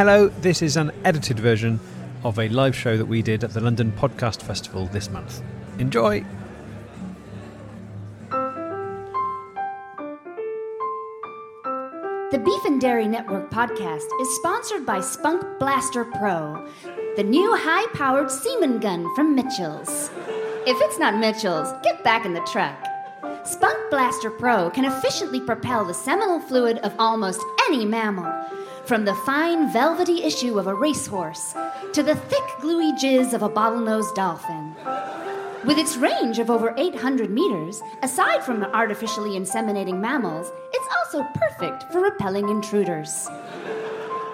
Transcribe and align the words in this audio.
Hello, 0.00 0.28
this 0.28 0.62
is 0.62 0.78
an 0.78 0.92
edited 1.04 1.38
version 1.38 1.78
of 2.24 2.38
a 2.38 2.48
live 2.48 2.74
show 2.74 2.96
that 2.96 3.04
we 3.04 3.20
did 3.20 3.44
at 3.44 3.52
the 3.52 3.60
London 3.60 3.92
Podcast 3.92 4.40
Festival 4.40 4.86
this 4.86 5.10
month. 5.10 5.42
Enjoy! 5.78 6.24
The 12.30 12.40
Beef 12.42 12.64
and 12.64 12.80
Dairy 12.80 13.08
Network 13.08 13.50
podcast 13.50 14.08
is 14.22 14.36
sponsored 14.36 14.86
by 14.86 15.02
Spunk 15.02 15.44
Blaster 15.58 16.06
Pro, 16.06 16.66
the 17.16 17.22
new 17.22 17.54
high 17.54 17.86
powered 17.92 18.30
semen 18.30 18.80
gun 18.80 19.14
from 19.14 19.34
Mitchell's. 19.34 20.08
If 20.66 20.78
it's 20.80 20.98
not 20.98 21.18
Mitchell's, 21.18 21.74
get 21.82 22.02
back 22.02 22.24
in 22.24 22.32
the 22.32 22.40
truck. 22.50 22.86
Spunk 23.44 23.76
Blaster 23.90 24.30
Pro 24.30 24.70
can 24.70 24.86
efficiently 24.86 25.40
propel 25.40 25.84
the 25.84 25.92
seminal 25.92 26.40
fluid 26.40 26.78
of 26.78 26.94
almost 26.98 27.42
any 27.68 27.84
mammal, 27.84 28.32
from 28.90 29.04
the 29.04 29.14
fine 29.14 29.72
velvety 29.72 30.24
issue 30.24 30.58
of 30.58 30.66
a 30.66 30.74
racehorse 30.74 31.54
to 31.92 32.02
the 32.02 32.16
thick 32.16 32.42
gluey 32.60 32.90
jizz 32.94 33.32
of 33.32 33.44
a 33.44 33.48
bottlenose 33.48 34.12
dolphin. 34.16 34.74
With 35.64 35.78
its 35.78 35.96
range 35.96 36.40
of 36.40 36.50
over 36.50 36.74
800 36.76 37.30
meters, 37.30 37.80
aside 38.02 38.42
from 38.42 38.64
artificially 38.64 39.38
inseminating 39.38 40.00
mammals, 40.00 40.50
it's 40.72 40.88
also 40.96 41.24
perfect 41.34 41.84
for 41.92 42.00
repelling 42.00 42.48
intruders. 42.48 43.28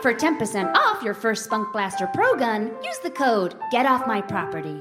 For 0.00 0.14
10% 0.14 0.72
off 0.72 1.02
your 1.02 1.12
first 1.12 1.44
Spunk 1.44 1.70
Blaster 1.74 2.06
Pro 2.14 2.34
gun, 2.36 2.74
use 2.82 2.98
the 3.02 3.10
code 3.10 3.56
Get 3.70 3.84
Off 3.84 4.06
My 4.06 4.22
Property. 4.22 4.80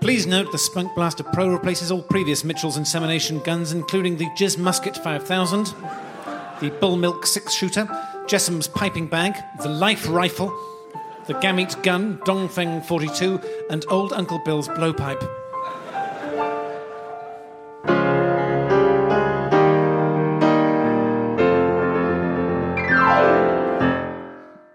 Please 0.00 0.26
note 0.26 0.50
the 0.50 0.56
Spunk 0.56 0.94
Blaster 0.94 1.24
Pro 1.24 1.50
replaces 1.50 1.92
all 1.92 2.00
previous 2.00 2.42
Mitchell's 2.42 2.78
insemination 2.78 3.40
guns, 3.40 3.72
including 3.72 4.16
the 4.16 4.30
Jizz 4.30 4.56
Musket 4.56 4.96
5000, 4.96 5.74
the 6.62 6.70
Bull 6.80 6.96
Milk 6.96 7.26
six 7.26 7.52
shooter, 7.52 7.86
Jessam's 8.26 8.66
piping 8.66 9.06
bag, 9.06 9.36
the 9.62 9.68
Life 9.68 10.08
rifle, 10.08 10.48
the 11.28 11.34
Gamete 11.34 11.80
gun, 11.84 12.18
Dongfeng 12.24 12.84
42, 12.84 13.40
and 13.70 13.84
Old 13.88 14.12
Uncle 14.12 14.40
Bill's 14.44 14.66
blowpipe. 14.66 15.22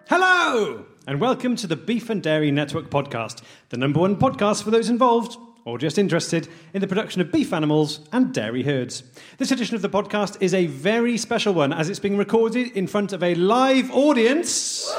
Hello, 0.07 0.85
and 1.05 1.19
welcome 1.19 1.57
to 1.57 1.67
the 1.67 1.75
Beef 1.75 2.09
and 2.09 2.23
Dairy 2.23 2.51
Network 2.51 2.89
podcast, 2.89 3.41
the 3.67 3.75
number 3.75 3.99
one 3.99 4.15
podcast 4.15 4.63
for 4.63 4.71
those 4.71 4.89
involved 4.89 5.35
or 5.65 5.77
just 5.77 5.97
interested 5.97 6.47
in 6.73 6.81
the 6.81 6.87
production 6.87 7.21
of 7.21 7.31
beef 7.31 7.53
animals 7.53 7.99
and 8.11 8.33
dairy 8.33 8.63
herds. 8.63 9.03
This 9.37 9.51
edition 9.51 9.75
of 9.75 9.81
the 9.81 9.89
podcast 9.89 10.37
is 10.41 10.53
a 10.53 10.65
very 10.65 11.17
special 11.17 11.53
one 11.53 11.71
as 11.71 11.89
it's 11.89 11.99
being 11.99 12.17
recorded 12.17 12.71
in 12.71 12.87
front 12.87 13.13
of 13.13 13.21
a 13.21 13.35
live 13.35 13.91
audience. 13.91 14.91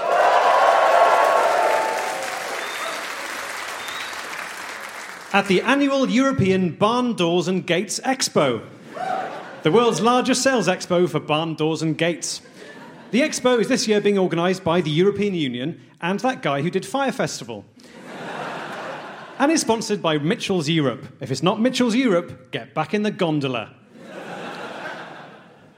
At 5.34 5.46
the 5.48 5.62
annual 5.62 6.10
European 6.10 6.72
Barn 6.72 7.14
Doors 7.14 7.48
and 7.48 7.66
Gates 7.66 7.98
Expo, 8.00 8.62
the 9.62 9.72
world's 9.72 10.00
largest 10.00 10.42
sales 10.42 10.68
expo 10.68 11.08
for 11.08 11.20
barn 11.20 11.54
doors 11.54 11.82
and 11.82 11.96
gates. 11.96 12.42
The 13.12 13.20
expo 13.20 13.60
is 13.60 13.68
this 13.68 13.86
year 13.86 14.00
being 14.00 14.18
organised 14.18 14.64
by 14.64 14.80
the 14.80 14.90
European 14.90 15.34
Union 15.34 15.80
and 16.00 16.18
that 16.20 16.42
guy 16.42 16.62
who 16.62 16.70
did 16.70 16.84
Fire 16.84 17.12
Festival. 17.12 17.64
And 19.42 19.50
is 19.50 19.60
sponsored 19.60 20.00
by 20.00 20.18
Mitchell's 20.18 20.68
Europe. 20.68 21.04
If 21.18 21.32
it's 21.32 21.42
not 21.42 21.60
Mitchell's 21.60 21.96
Europe, 21.96 22.52
get 22.52 22.74
back 22.74 22.94
in 22.94 23.02
the 23.02 23.10
gondola. 23.10 23.74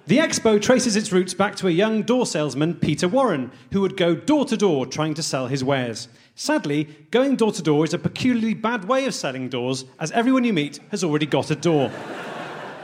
The 0.06 0.18
expo 0.18 0.60
traces 0.60 0.96
its 0.96 1.12
roots 1.12 1.32
back 1.32 1.56
to 1.56 1.68
a 1.68 1.70
young 1.70 2.02
door 2.02 2.26
salesman, 2.26 2.74
Peter 2.74 3.08
Warren, 3.08 3.50
who 3.72 3.80
would 3.80 3.96
go 3.96 4.14
door 4.14 4.44
to 4.44 4.56
door 4.58 4.84
trying 4.84 5.14
to 5.14 5.22
sell 5.22 5.46
his 5.46 5.64
wares. 5.64 6.08
Sadly, 6.34 7.06
going 7.10 7.36
door 7.36 7.52
to 7.52 7.62
door 7.62 7.86
is 7.86 7.94
a 7.94 7.98
peculiarly 7.98 8.52
bad 8.52 8.84
way 8.84 9.06
of 9.06 9.14
selling 9.14 9.48
doors, 9.48 9.86
as 9.98 10.10
everyone 10.10 10.44
you 10.44 10.52
meet 10.52 10.78
has 10.90 11.02
already 11.02 11.24
got 11.24 11.50
a 11.50 11.56
door. 11.56 11.90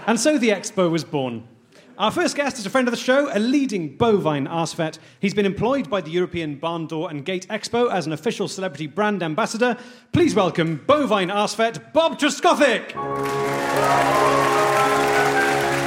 and 0.06 0.18
so 0.18 0.38
the 0.38 0.48
expo 0.48 0.90
was 0.90 1.04
born. 1.04 1.46
Our 2.00 2.10
first 2.10 2.34
guest 2.34 2.58
is 2.58 2.64
a 2.64 2.70
friend 2.70 2.88
of 2.88 2.92
the 2.92 2.98
show, 2.98 3.28
a 3.30 3.38
leading 3.38 3.94
bovine 3.98 4.46
arsevet. 4.46 4.98
He's 5.20 5.34
been 5.34 5.44
employed 5.44 5.90
by 5.90 6.00
the 6.00 6.10
European 6.10 6.54
Barn 6.54 6.86
Door 6.86 7.10
and 7.10 7.26
Gate 7.26 7.46
Expo 7.50 7.92
as 7.92 8.06
an 8.06 8.14
official 8.14 8.48
celebrity 8.48 8.86
brand 8.86 9.22
ambassador. 9.22 9.76
Please 10.10 10.34
welcome 10.34 10.82
bovine 10.86 11.28
arsevet 11.28 11.92
Bob 11.92 12.18
Truskothic. 12.18 12.92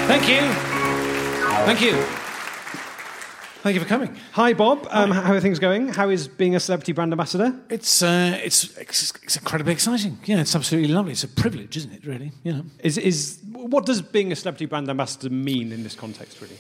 Thank 0.06 0.30
you. 0.30 0.54
Thank 1.66 1.82
you. 1.82 2.13
Thank 3.64 3.76
you 3.76 3.80
for 3.80 3.88
coming. 3.88 4.14
Hi, 4.34 4.52
Bob. 4.52 4.86
Um, 4.92 5.12
how 5.12 5.32
are 5.32 5.40
things 5.40 5.58
going? 5.58 5.88
How 5.88 6.10
is 6.10 6.28
being 6.28 6.54
a 6.54 6.60
celebrity 6.60 6.92
brand 6.92 7.14
ambassador? 7.14 7.58
It's, 7.70 8.04
uh, 8.04 8.38
it's, 8.44 8.78
it's, 8.78 9.14
it's 9.24 9.38
incredibly 9.38 9.72
exciting. 9.72 10.20
Yeah, 10.26 10.42
it's 10.42 10.54
absolutely 10.54 10.94
lovely. 10.94 11.14
It's 11.14 11.24
a 11.24 11.30
privilege, 11.30 11.78
isn't 11.78 11.94
it, 11.94 12.06
really? 12.06 12.34
You 12.44 12.52
know. 12.52 12.66
Is, 12.80 12.98
is, 12.98 13.40
what 13.54 13.86
does 13.86 14.02
being 14.02 14.34
a 14.34 14.36
celebrity 14.36 14.66
brand 14.66 14.90
ambassador 14.90 15.30
mean 15.30 15.72
in 15.72 15.82
this 15.82 15.96
context, 15.96 16.42
really? 16.42 16.58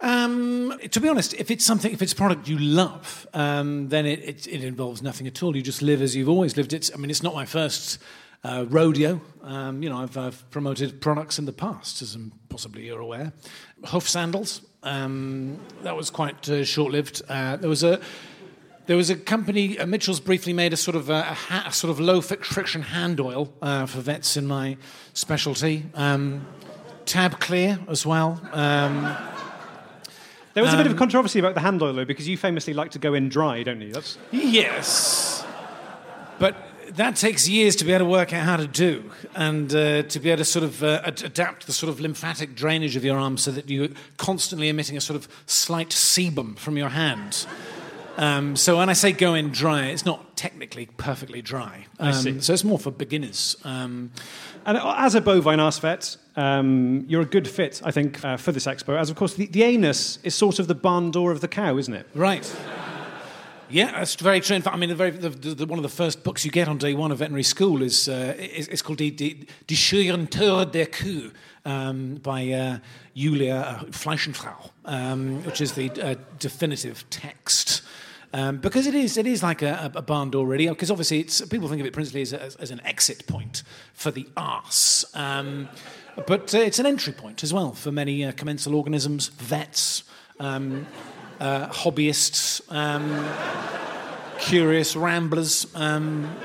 Um, 0.00 0.72
to 0.90 1.00
be 1.00 1.10
honest, 1.10 1.34
if 1.34 1.50
it's 1.50 1.66
something, 1.66 1.92
if 1.92 2.00
it's 2.00 2.14
a 2.14 2.16
product 2.16 2.48
you 2.48 2.56
love, 2.56 3.26
um, 3.34 3.90
then 3.90 4.06
it, 4.06 4.20
it, 4.20 4.46
it, 4.46 4.64
involves 4.64 5.02
nothing 5.02 5.26
at 5.26 5.42
all. 5.42 5.54
You 5.54 5.60
just 5.60 5.82
live 5.82 6.00
as 6.00 6.16
you've 6.16 6.30
always 6.30 6.56
lived. 6.56 6.72
It's, 6.72 6.90
I 6.94 6.96
mean, 6.96 7.10
it's 7.10 7.22
not 7.22 7.34
my 7.34 7.44
first 7.44 7.98
uh, 8.42 8.64
rodeo. 8.70 9.20
Um, 9.42 9.82
you 9.82 9.90
know, 9.90 9.98
I've, 9.98 10.16
I've, 10.16 10.50
promoted 10.50 11.02
products 11.02 11.38
in 11.38 11.44
the 11.44 11.52
past, 11.52 12.00
as 12.00 12.16
possibly 12.48 12.86
you're 12.86 13.00
aware. 13.00 13.34
Hoof 13.88 14.08
sandals. 14.08 14.62
Um, 14.82 15.58
that 15.82 15.96
was 15.96 16.10
quite 16.10 16.48
uh, 16.48 16.64
short-lived. 16.64 17.22
Uh, 17.28 17.56
there 17.56 17.68
was 17.68 17.82
a 17.82 18.00
there 18.86 18.96
was 18.96 19.10
a 19.10 19.16
company. 19.16 19.78
Uh, 19.78 19.86
Mitchell's 19.86 20.20
briefly 20.20 20.52
made 20.52 20.72
a 20.72 20.76
sort 20.76 20.96
of 20.96 21.10
a, 21.10 21.20
a, 21.20 21.34
ha- 21.34 21.64
a 21.66 21.72
sort 21.72 21.90
of 21.90 22.00
low 22.00 22.20
friction 22.20 22.82
hand 22.82 23.20
oil 23.20 23.52
uh, 23.60 23.86
for 23.86 24.00
vets 24.00 24.36
in 24.36 24.46
my 24.46 24.76
specialty. 25.12 25.84
Um, 25.94 26.46
Tab 27.04 27.40
Clear 27.40 27.78
as 27.88 28.06
well. 28.06 28.40
Um, 28.52 29.16
there 30.54 30.64
was 30.64 30.74
a 30.74 30.76
bit 30.76 30.86
of 30.86 30.96
controversy 30.96 31.38
about 31.38 31.54
the 31.54 31.60
hand 31.60 31.80
oil, 31.82 31.92
though, 31.92 32.04
because 32.04 32.26
you 32.26 32.36
famously 32.36 32.74
like 32.74 32.90
to 32.90 32.98
go 32.98 33.14
in 33.14 33.28
dry, 33.28 33.62
don't 33.62 33.80
you? 33.80 33.92
That's... 33.92 34.18
Yes. 34.32 35.44
But 36.38 36.56
that 36.92 37.16
takes 37.16 37.48
years 37.48 37.76
to 37.76 37.84
be 37.84 37.92
able 37.92 38.06
to 38.06 38.10
work 38.10 38.32
out 38.32 38.44
how 38.44 38.56
to 38.56 38.66
do 38.66 39.10
and 39.34 39.74
uh, 39.74 40.02
to 40.02 40.20
be 40.20 40.30
able 40.30 40.38
to 40.38 40.44
sort 40.44 40.64
of 40.64 40.82
uh, 40.82 41.02
ad- 41.04 41.22
adapt 41.22 41.66
the 41.66 41.72
sort 41.72 41.90
of 41.90 42.00
lymphatic 42.00 42.54
drainage 42.54 42.96
of 42.96 43.04
your 43.04 43.18
arm 43.18 43.36
so 43.36 43.50
that 43.50 43.68
you're 43.68 43.88
constantly 44.16 44.68
emitting 44.68 44.96
a 44.96 45.00
sort 45.00 45.16
of 45.16 45.28
slight 45.46 45.90
sebum 45.90 46.58
from 46.58 46.76
your 46.76 46.88
hand. 46.90 47.46
Um, 48.16 48.56
so 48.56 48.78
when 48.78 48.88
I 48.88 48.94
say 48.94 49.12
go 49.12 49.34
in 49.34 49.50
dry, 49.50 49.86
it's 49.86 50.04
not 50.04 50.36
technically 50.36 50.86
perfectly 50.96 51.40
dry. 51.40 51.86
Um, 52.00 52.08
I 52.08 52.12
see. 52.12 52.40
So 52.40 52.52
it's 52.52 52.64
more 52.64 52.78
for 52.78 52.90
beginners. 52.90 53.56
Um, 53.62 54.10
and 54.66 54.76
as 54.76 55.14
a 55.14 55.20
bovine 55.20 55.60
arse 55.60 55.78
vet, 55.78 56.16
um, 56.34 57.04
you're 57.08 57.22
a 57.22 57.26
good 57.26 57.46
fit, 57.46 57.80
I 57.84 57.92
think, 57.92 58.24
uh, 58.24 58.36
for 58.36 58.50
this 58.50 58.66
expo. 58.66 58.98
As 58.98 59.08
of 59.08 59.16
course, 59.16 59.34
the, 59.34 59.46
the 59.46 59.62
anus 59.62 60.18
is 60.24 60.34
sort 60.34 60.58
of 60.58 60.66
the 60.66 60.74
barn 60.74 61.12
door 61.12 61.30
of 61.30 61.40
the 61.40 61.48
cow, 61.48 61.76
isn't 61.78 61.94
it? 61.94 62.08
Right. 62.14 62.44
Yeah, 63.70 63.92
that's 63.92 64.14
very 64.14 64.40
true. 64.40 64.56
In 64.56 64.62
fact, 64.62 64.74
I 64.74 64.78
mean, 64.78 64.88
the 64.88 64.94
very, 64.94 65.10
the, 65.10 65.28
the, 65.28 65.66
one 65.66 65.78
of 65.78 65.82
the 65.82 65.88
first 65.88 66.24
books 66.24 66.44
you 66.44 66.50
get 66.50 66.68
on 66.68 66.78
day 66.78 66.94
one 66.94 67.12
of 67.12 67.18
veterinary 67.18 67.42
school 67.42 67.82
is, 67.82 68.08
uh, 68.08 68.34
is, 68.38 68.80
called 68.80 68.98
Die, 68.98 69.10
Die, 69.10 69.46
Die 69.66 70.64
der 70.64 70.86
Kuh 70.86 71.30
um, 71.64 72.16
by 72.16 72.50
uh, 72.50 72.78
Julia 73.14 73.56
uh, 73.56 73.84
Fleischenfrau, 73.90 74.70
um, 74.86 75.44
which 75.44 75.60
is 75.60 75.72
the 75.72 75.90
uh, 76.00 76.14
definitive 76.38 77.08
text. 77.10 77.82
Um, 78.32 78.58
because 78.58 78.86
it 78.86 78.94
is, 78.94 79.16
it 79.16 79.26
is 79.26 79.42
like 79.42 79.62
a, 79.62 79.90
a 79.94 80.02
barn 80.02 80.30
door, 80.30 80.46
really. 80.46 80.68
Because 80.68 80.90
obviously, 80.90 81.20
it's, 81.20 81.40
people 81.46 81.68
think 81.68 81.80
of 81.80 81.86
it 81.86 81.92
principally 81.92 82.22
as, 82.22 82.32
as, 82.32 82.56
as 82.56 82.70
an 82.70 82.80
exit 82.84 83.26
point 83.26 83.62
for 83.92 84.10
the 84.10 84.26
arse. 84.36 85.04
Um, 85.14 85.68
but 86.26 86.54
uh, 86.54 86.58
it's 86.58 86.78
an 86.78 86.86
entry 86.86 87.12
point 87.12 87.42
as 87.42 87.52
well 87.52 87.72
for 87.72 87.92
many 87.92 88.24
uh, 88.24 88.32
commensal 88.32 88.74
organisms, 88.74 89.28
vets. 89.28 90.04
Um, 90.40 90.86
uh, 91.40 91.68
hobbyists, 91.68 92.60
um, 92.72 93.26
curious 94.38 94.96
ramblers. 94.96 95.66
Um, 95.74 96.36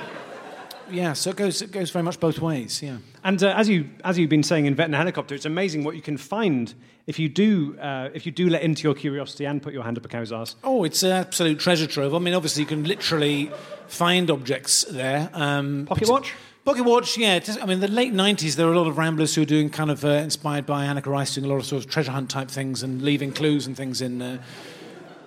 yeah, 0.89 1.13
so 1.13 1.31
it 1.31 1.35
goes, 1.35 1.61
it 1.61 1.71
goes 1.71 1.89
very 1.89 2.03
much 2.03 2.19
both 2.19 2.39
ways, 2.39 2.81
yeah. 2.81 2.97
And 3.23 3.41
uh, 3.41 3.53
as, 3.55 3.69
you, 3.69 3.89
as 4.03 4.19
you've 4.19 4.29
been 4.29 4.43
saying 4.43 4.65
in 4.65 4.75
Vet 4.75 4.85
and 4.85 4.95
Helicopter, 4.95 5.33
it's 5.33 5.45
amazing 5.45 5.83
what 5.83 5.95
you 5.95 6.01
can 6.01 6.17
find 6.17 6.73
if 7.07 7.19
you 7.19 7.29
do, 7.29 7.77
uh, 7.79 8.09
if 8.13 8.25
you 8.25 8.31
do 8.31 8.49
let 8.49 8.61
into 8.61 8.83
your 8.83 8.93
curiosity 8.93 9.45
and 9.45 9.61
put 9.61 9.73
your 9.73 9.83
hand 9.83 9.97
up 9.97 10.05
a 10.05 10.07
cow's 10.07 10.31
ass. 10.31 10.55
Oh, 10.63 10.83
it's 10.83 11.03
an 11.03 11.11
absolute 11.11 11.59
treasure 11.59 11.87
trove. 11.87 12.13
I 12.13 12.19
mean, 12.19 12.33
obviously, 12.33 12.63
you 12.63 12.67
can 12.67 12.83
literally 12.83 13.51
find 13.87 14.29
objects 14.29 14.83
there. 14.83 15.29
Um, 15.33 15.85
Pocket 15.87 16.09
watch? 16.09 16.33
Pocket 16.63 16.83
watch, 16.83 17.17
yeah. 17.17 17.39
I 17.61 17.65
mean, 17.65 17.81
the 17.81 17.89
late 17.89 18.13
90s, 18.13 18.55
there 18.55 18.65
were 18.65 18.73
a 18.73 18.79
lot 18.79 18.87
of 18.87 18.97
ramblers 18.97 19.35
who 19.35 19.41
were 19.41 19.45
doing 19.45 19.69
kind 19.69 19.91
of 19.91 20.05
uh, 20.05 20.09
inspired 20.09 20.65
by 20.65 20.85
Anneka 20.85 21.07
Rice, 21.07 21.35
doing 21.35 21.45
a 21.45 21.49
lot 21.49 21.57
of 21.57 21.65
sort 21.65 21.83
of 21.83 21.89
treasure 21.89 22.11
hunt 22.11 22.29
type 22.29 22.49
things 22.49 22.83
and 22.83 23.01
leaving 23.01 23.33
clues 23.33 23.67
and 23.67 23.75
things 23.75 24.01
in. 24.01 24.21
Uh, 24.21 24.41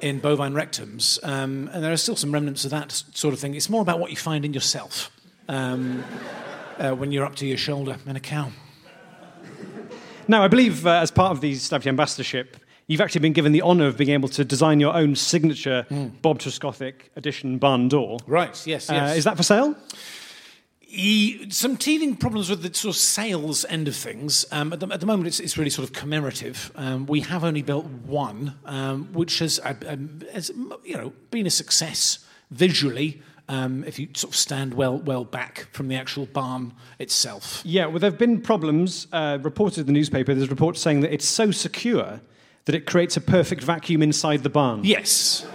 in 0.07 0.21
bovine 0.21 0.55
rectums, 0.55 1.19
um, 1.25 1.69
and 1.73 1.83
there 1.83 1.93
are 1.93 1.97
still 1.97 2.17
some 2.17 2.33
remnants 2.33 2.65
of 2.65 2.71
that 2.71 2.93
sort 2.93 3.35
of 3.35 3.41
thing. 3.41 3.55
It's 3.55 3.69
more 3.69 3.83
about 3.83 3.99
what 3.99 4.11
you 4.11 4.17
find 4.17 4.45
in 4.45 4.55
yourself 4.55 5.11
um, 5.49 6.05
uh, 6.79 6.93
when 6.93 7.11
you're 7.13 7.25
up 7.25 7.35
to 7.37 7.47
your 7.47 7.59
shoulder 7.59 7.97
in 8.07 8.17
a 8.17 8.21
cow. 8.21 8.51
Now, 10.29 10.43
I 10.43 10.49
believe 10.49 10.87
uh, 10.87 10.91
as 10.91 11.11
part 11.11 11.33
of 11.33 11.41
the 11.41 11.55
celebrity 11.55 11.89
ambassadorship, 11.89 12.57
you've 12.89 13.01
actually 13.01 13.21
been 13.21 13.33
given 13.33 13.53
the 13.53 13.63
honour 13.63 13.87
of 13.87 13.97
being 13.97 14.11
able 14.11 14.29
to 14.31 14.45
design 14.45 14.81
your 14.81 14.95
own 14.95 15.15
signature 15.15 15.85
Hmm. 15.89 16.09
Bob 16.23 16.39
Truscothic 16.41 17.11
edition 17.17 17.59
barn 17.59 17.89
door. 17.89 18.19
Right, 18.27 18.61
yes, 18.67 18.91
Uh, 18.91 18.95
yes. 18.95 19.17
is 19.19 19.25
that 19.25 19.37
for 19.37 19.43
sale? 19.45 19.75
E- 20.89 21.51
some 21.51 21.77
teething 21.77 22.17
problems 22.17 22.49
with 22.49 22.63
the 22.63 22.73
sort 22.73 22.95
of 22.95 23.01
sales 23.01 23.65
end 23.69 23.89
of 23.89 23.97
things. 23.97 24.47
Um, 24.53 24.73
at, 24.73 24.81
the, 24.81 24.87
at 24.89 25.01
the 25.01 25.07
moment, 25.07 25.27
it's, 25.27 25.41
it's 25.41 25.59
really 25.59 25.71
sort 25.71 25.89
of 25.89 25.95
commemorative. 25.95 26.71
Um, 26.77 27.07
we 27.07 27.21
have 27.21 27.43
only 27.45 27.63
built 27.63 27.87
one, 27.87 28.55
um, 28.65 29.13
which 29.13 29.41
has, 29.41 29.59
uh, 29.61 29.75
um, 29.87 30.21
has, 30.33 30.51
you 30.85 30.97
know, 30.97 31.13
been 31.31 31.47
a 31.47 31.51
success 31.51 32.21
visually. 32.51 33.21
Um, 33.49 33.85
if 33.85 33.99
you 33.99 34.09
sort 34.15 34.33
of 34.33 34.37
stand 34.37 34.75
well 34.75 34.99
well 34.99 35.25
back 35.25 35.69
from 35.71 35.87
the 35.87 35.95
actual 35.95 36.27
barn 36.27 36.73
itself. 36.99 37.63
Yeah, 37.65 37.87
well, 37.87 38.01
there 38.01 38.11
have 38.11 38.19
been 38.19 38.41
problems 38.41 39.07
uh, 39.13 39.39
reported 39.41 39.81
in 39.81 39.87
the 39.87 39.93
newspaper. 39.93 40.35
There's 40.35 40.51
reports 40.51 40.81
saying 40.81 41.03
that 41.03 41.13
it's 41.13 41.27
so 41.29 41.53
secure 41.53 42.21
that 42.65 42.75
it 42.75 42.87
creates 42.87 43.17
a 43.17 43.21
perfect 43.21 43.63
vacuum 43.63 44.03
inside 44.03 44.43
the 44.43 44.51
barn. 44.51 44.83
Yes. 44.83 45.47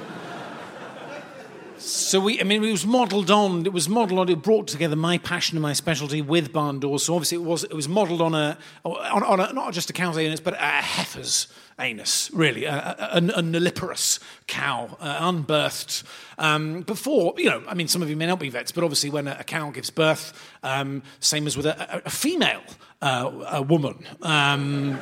So 1.81 2.19
we, 2.19 2.39
I 2.39 2.43
mean, 2.43 2.63
it 2.63 2.71
was 2.71 2.85
modelled 2.85 3.31
on. 3.31 3.65
It 3.65 3.73
was 3.73 3.89
modelled 3.89 4.19
on. 4.19 4.29
It 4.29 4.43
brought 4.43 4.67
together 4.67 4.95
my 4.95 5.17
passion 5.17 5.57
and 5.57 5.63
my 5.63 5.73
specialty 5.73 6.21
with 6.21 6.53
barn 6.53 6.79
doors. 6.79 7.03
So 7.03 7.15
obviously, 7.15 7.37
it 7.37 7.43
was 7.43 7.63
it 7.63 7.73
was 7.73 7.89
modelled 7.89 8.21
on 8.21 8.35
a 8.35 8.57
on, 8.85 9.23
on 9.23 9.39
a, 9.39 9.51
not 9.51 9.73
just 9.73 9.89
a 9.89 9.93
cow's 9.93 10.17
anus, 10.17 10.39
but 10.39 10.53
a 10.53 10.57
heifer's 10.57 11.47
anus, 11.79 12.29
really, 12.31 12.65
a, 12.65 12.75
a, 12.75 13.17
a, 13.39 13.41
nulliparous 13.41 14.19
cow, 14.45 14.95
uh, 14.99 15.31
unbirthed. 15.31 16.03
Um, 16.37 16.81
before, 16.81 17.33
you 17.37 17.49
know, 17.49 17.63
I 17.67 17.73
mean, 17.73 17.87
some 17.87 18.03
of 18.03 18.09
you 18.09 18.15
may 18.15 18.27
not 18.27 18.39
be 18.39 18.49
vets, 18.49 18.71
but 18.71 18.83
obviously, 18.83 19.09
when 19.09 19.27
a, 19.27 19.37
a 19.39 19.43
cow 19.43 19.71
gives 19.71 19.89
birth, 19.89 20.33
um, 20.61 21.01
same 21.19 21.47
as 21.47 21.57
with 21.57 21.65
a, 21.65 22.03
female 22.09 22.61
uh, 23.01 23.31
a 23.47 23.61
woman. 23.63 24.05
Um, 24.21 24.99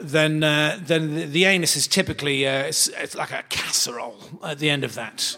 then 0.00 0.42
uh, 0.42 0.78
then 0.80 1.14
the, 1.14 1.24
the 1.26 1.44
anus 1.44 1.76
is 1.76 1.86
typically 1.86 2.46
uh, 2.46 2.64
it's, 2.64 2.88
it's 2.88 3.14
like 3.14 3.32
a 3.32 3.42
casserole 3.48 4.16
at 4.42 4.58
the 4.58 4.70
end 4.70 4.84
of 4.84 4.94
that. 4.94 5.36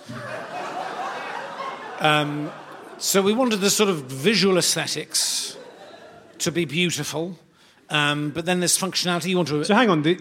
Um, 2.00 2.50
so 2.98 3.22
we 3.22 3.32
wanted 3.32 3.60
the 3.60 3.70
sort 3.70 3.88
of 3.88 4.04
visual 4.04 4.56
aesthetics 4.58 5.56
to 6.38 6.52
be 6.52 6.64
beautiful, 6.64 7.38
um, 7.90 8.30
but 8.30 8.44
then 8.44 8.60
there's 8.60 8.78
functionality. 8.78 9.30
You 9.30 9.36
want 9.36 9.48
to 9.48 9.64
So 9.64 9.74
hang 9.74 9.90
on. 9.90 10.02
The, 10.02 10.18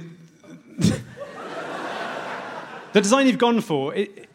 the 2.94 3.02
design 3.02 3.28
you've 3.28 3.38
gone 3.38 3.62
for, 3.62 3.94
it, 3.94 4.28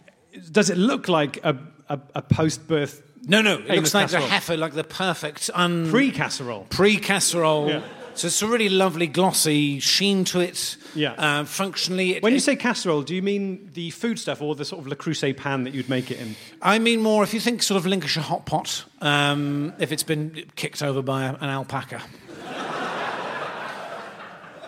does 0.52 0.70
it 0.70 0.76
look 0.76 1.08
like 1.08 1.44
a, 1.44 1.56
a, 1.88 1.98
a 2.14 2.22
post-birth 2.22 3.02
no 3.24 3.40
no 3.40 3.58
it 3.58 3.76
looks 3.76 3.94
like 3.94 4.06
casserole? 4.06 4.24
the 4.24 4.28
heifer, 4.32 4.56
like 4.56 4.72
the 4.72 4.82
perfect 4.84 5.48
un 5.54 5.88
pre-casserole? 5.90 6.66
pre 6.70 6.96
casserole. 6.96 7.68
Yeah. 7.68 7.82
So 8.14 8.26
it's 8.26 8.42
a 8.42 8.46
really 8.46 8.68
lovely 8.68 9.06
glossy 9.06 9.80
sheen 9.80 10.24
to 10.26 10.40
it. 10.40 10.76
Yeah. 10.94 11.12
Uh, 11.12 11.44
functionally, 11.44 12.16
it, 12.16 12.22
When 12.22 12.32
you 12.32 12.36
it- 12.36 12.40
say 12.42 12.56
casserole, 12.56 13.02
do 13.02 13.14
you 13.14 13.22
mean 13.22 13.70
the 13.72 13.90
food 13.90 14.18
stuff 14.18 14.42
or 14.42 14.54
the 14.54 14.64
sort 14.64 14.80
of 14.82 14.86
Le 14.86 14.96
Creuset 14.96 15.36
pan 15.36 15.64
that 15.64 15.72
you'd 15.74 15.88
make 15.88 16.10
it 16.10 16.20
in? 16.20 16.36
I 16.60 16.78
mean 16.78 17.00
more 17.00 17.22
if 17.24 17.32
you 17.32 17.40
think 17.40 17.62
sort 17.62 17.78
of 17.78 17.86
Lincolnshire 17.86 18.22
hot 18.22 18.44
pot, 18.44 18.84
um, 19.00 19.72
if 19.78 19.92
it's 19.92 20.02
been 20.02 20.44
kicked 20.56 20.82
over 20.82 21.00
by 21.02 21.24
an 21.24 21.36
alpaca. 21.42 22.02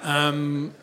um, 0.02 0.74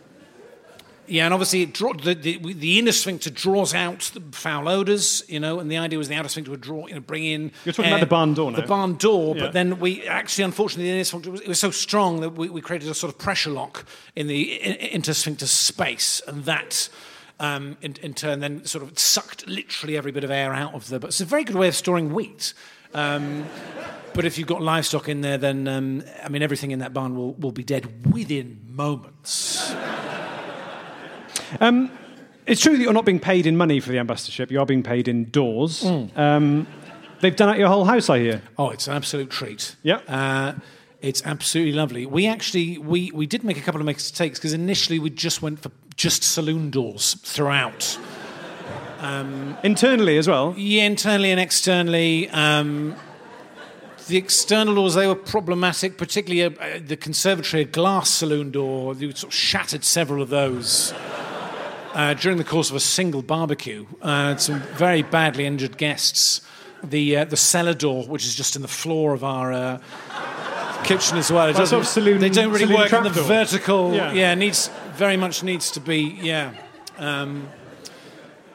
yeah, 1.12 1.26
and 1.26 1.34
obviously 1.34 1.62
it 1.64 1.74
draw, 1.74 1.92
the, 1.94 2.14
the, 2.14 2.38
the 2.54 2.80
inner 2.80 2.94
sphincter 2.94 3.30
draws 3.30 3.74
out 3.74 4.10
the 4.14 4.22
foul 4.32 4.70
odours, 4.70 5.24
you 5.28 5.40
know, 5.40 5.60
and 5.60 5.70
the 5.70 5.78
idea 5.78 6.00
was 6.00 6.08
the 6.08 6.16
outer 6.16 6.30
sphincter 6.30 6.52
would 6.52 6.62
draw, 6.62 6.88
you 6.88 6.94
know, 6.94 7.02
bring 7.02 7.26
in. 7.26 7.52
You're 7.66 7.74
talking 7.74 7.92
about 7.92 8.00
the 8.00 8.06
barn 8.06 8.34
door 8.34 8.52
The 8.54 8.62
barn 8.62 8.96
door, 8.96 9.36
Yeah. 9.36 9.44
but 9.44 9.54
then 9.54 9.80
we 9.80 10.08
actually, 10.08 10.46
unfortunately, 10.46 10.86
the 10.86 10.96
inner 10.96 11.04
sphincter 11.04 11.30
was, 11.32 11.42
it 11.42 11.48
was 11.50 11.60
so 11.60 11.70
strong 11.72 12.22
that 12.22 12.30
we, 12.30 12.48
we 12.50 12.62
created 12.62 12.90
a 12.90 12.94
sort 12.94 13.14
of 13.14 13.20
pressure 13.20 13.50
lock 13.50 13.86
in 14.16 14.28
the 14.28 14.62
i- 14.64 14.96
intersphincter 14.98 15.48
space, 15.48 16.22
and 16.28 16.46
that. 16.46 16.90
Um, 17.40 17.76
in, 17.82 17.96
in 18.04 18.14
turn, 18.14 18.40
then 18.40 18.66
sort 18.66 18.84
of 18.84 19.00
sucked 19.00 19.48
literally 19.48 19.98
every 19.98 20.12
bit 20.12 20.24
of 20.24 20.30
air 20.30 20.54
out 20.54 20.76
of 20.76 20.90
the. 20.90 21.00
But 21.00 21.08
it's 21.08 21.22
a 21.22 21.26
very 21.26 21.44
good 21.44 21.56
way 21.56 21.68
of 21.68 21.76
storing 21.76 22.14
wheat. 22.14 22.54
Um, 22.94 23.48
but 24.14 24.26
if 24.26 24.38
you've 24.38 24.48
got 24.48 24.62
livestock 24.62 25.10
in 25.10 25.22
there, 25.22 25.40
then 25.40 25.68
um, 25.68 26.04
I 26.24 26.30
mean 26.30 26.44
everything 26.44 26.70
in 26.70 26.78
that 26.80 26.94
barn 26.94 27.16
will, 27.16 27.34
will 27.34 27.52
be 27.52 27.64
dead 27.64 28.14
within 28.14 28.60
moments. 28.68 29.74
It's 32.48 32.62
true 32.62 32.76
that 32.76 32.84
you're 32.84 32.94
not 32.94 33.06
being 33.06 33.20
paid 33.20 33.46
in 33.46 33.56
money 33.56 33.80
for 33.80 33.92
the 33.92 34.00
ambassadorship. 34.00 34.52
You 34.52 34.60
are 34.60 34.66
being 34.66 34.84
paid 34.84 35.08
in 35.08 35.30
doors. 35.30 35.84
Mm. 35.84 36.18
Um, 36.18 36.68
they've 37.20 37.36
done 37.36 37.50
out 37.50 37.58
your 37.58 37.68
whole 37.68 37.86
house, 37.86 38.10
I 38.10 38.20
hear. 38.20 38.42
Oh, 38.58 38.70
it's 38.70 38.88
an 38.88 38.96
absolute 38.96 39.30
treat. 39.30 39.76
Yep. 39.84 40.04
Uh, 40.08 40.54
it's 41.02 41.24
absolutely 41.26 41.74
lovely. 41.74 42.06
We 42.06 42.28
actually 42.28 42.78
we, 42.78 43.12
we 43.12 43.26
did 43.26 43.44
make 43.44 43.58
a 43.58 43.62
couple 43.62 43.82
of 43.82 43.86
mistakes 43.86 44.40
because 44.40 44.54
initially 44.54 45.00
we 45.00 45.10
just 45.10 45.42
went 45.42 45.60
for 45.60 45.72
just 45.96 46.24
saloon 46.24 46.72
doors 46.72 47.16
throughout. 47.16 47.98
Internally 49.64 50.18
as 50.18 50.28
well. 50.28 50.54
Yeah, 50.58 50.84
internally 50.84 51.32
and 51.32 51.40
externally. 51.40 52.30
Um, 52.30 52.96
the 54.08 54.18
external 54.18 54.76
doors 54.76 54.94
they 54.94 55.08
were 55.08 55.16
problematic, 55.16 55.98
particularly 55.98 56.44
uh, 56.44 56.60
uh, 56.62 56.80
the 56.86 56.98
conservatory, 56.98 57.64
a 57.64 57.66
glass 57.66 58.10
saloon 58.10 58.52
door. 58.52 58.94
You 58.94 59.12
sort 59.12 59.32
of 59.32 59.34
shattered 59.34 59.84
several 59.84 60.22
of 60.22 60.30
those. 60.30 60.94
Uh, 61.94 62.14
during 62.14 62.38
the 62.38 62.44
course 62.44 62.70
of 62.70 62.76
a 62.76 62.80
single 62.80 63.22
barbecue, 63.22 63.86
uh, 64.02 64.36
some 64.38 64.62
very 64.78 65.02
badly 65.02 65.46
injured 65.46 65.78
guests. 65.78 66.42
The 66.84 67.18
uh, 67.18 67.26
the 67.26 67.38
cellar 67.38 67.74
door, 67.74 68.06
which 68.06 68.26
is 68.26 68.34
just 68.36 68.56
in 68.56 68.62
the 68.62 68.68
floor 68.68 69.14
of 69.14 69.24
our 69.24 69.52
uh, 69.54 69.78
kitchen 70.84 71.18
as 71.18 71.30
well. 71.32 71.48
It 71.50 71.54
sort 71.56 71.64
doesn't- 71.64 71.80
of 71.80 71.88
saloon- 71.88 72.20
they 72.22 72.30
don't 72.30 72.48
really 72.52 72.66
saloon 72.66 72.78
work 72.80 72.94
in 72.94 73.04
the 73.04 73.10
trapdoor. 73.10 73.24
vertical. 73.28 73.94
Yeah. 73.94 74.14
Yeah. 74.14 74.36
needs 74.36 74.70
very 74.96 75.18
much 75.18 75.44
needs 75.44 75.70
to 75.72 75.80
be 75.80 76.18
yeah. 76.22 76.54
Um, 76.98 77.50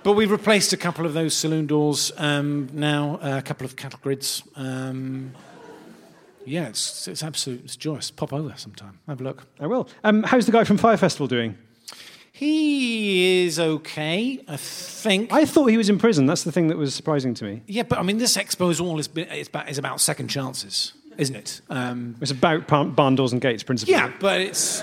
but 0.02 0.12
we've 0.12 0.30
replaced 0.30 0.72
a 0.72 0.76
couple 0.76 1.04
of 1.04 1.14
those 1.14 1.34
saloon 1.34 1.66
doors 1.66 2.12
um, 2.16 2.68
now, 2.72 3.18
uh, 3.22 3.38
a 3.38 3.42
couple 3.42 3.64
of 3.64 3.76
cattle 3.76 3.98
grids. 4.02 4.42
Um, 4.54 5.32
yeah, 6.44 6.68
it's, 6.68 7.08
it's 7.08 7.24
absolute, 7.24 7.64
it's 7.64 7.74
joyous. 7.76 8.12
Pop 8.12 8.32
over 8.32 8.54
sometime, 8.56 9.00
have 9.08 9.20
a 9.20 9.24
look. 9.24 9.46
I 9.58 9.66
will. 9.66 9.88
Um, 10.04 10.22
how's 10.22 10.46
the 10.46 10.52
guy 10.52 10.62
from 10.64 10.78
Fire 10.78 10.96
Festival 10.96 11.26
doing? 11.26 11.58
He 12.38 13.44
is 13.46 13.58
okay, 13.58 14.38
I 14.46 14.58
think. 14.58 15.32
I 15.32 15.46
thought 15.46 15.66
he 15.66 15.78
was 15.78 15.88
in 15.88 15.96
prison. 15.96 16.26
That's 16.26 16.44
the 16.44 16.52
thing 16.52 16.68
that 16.68 16.76
was 16.76 16.94
surprising 16.94 17.32
to 17.34 17.44
me. 17.44 17.62
yeah, 17.66 17.82
but 17.82 17.98
I 17.98 18.02
mean, 18.02 18.18
this 18.18 18.36
expo 18.36 18.70
is 18.70 18.78
all 18.78 18.98
is, 18.98 19.08
is, 19.16 19.48
about, 19.48 19.70
is 19.70 19.78
about 19.78 20.02
second 20.02 20.28
chances, 20.28 20.92
isn't 21.16 21.34
it? 21.34 21.60
Um, 21.70 22.14
It's 22.20 22.30
about 22.30 22.66
barn 22.68 23.14
doors 23.14 23.32
and 23.32 23.40
gates, 23.40 23.62
principally. 23.62 23.94
yeah, 23.94 24.12
but 24.20 24.38
it's. 24.42 24.82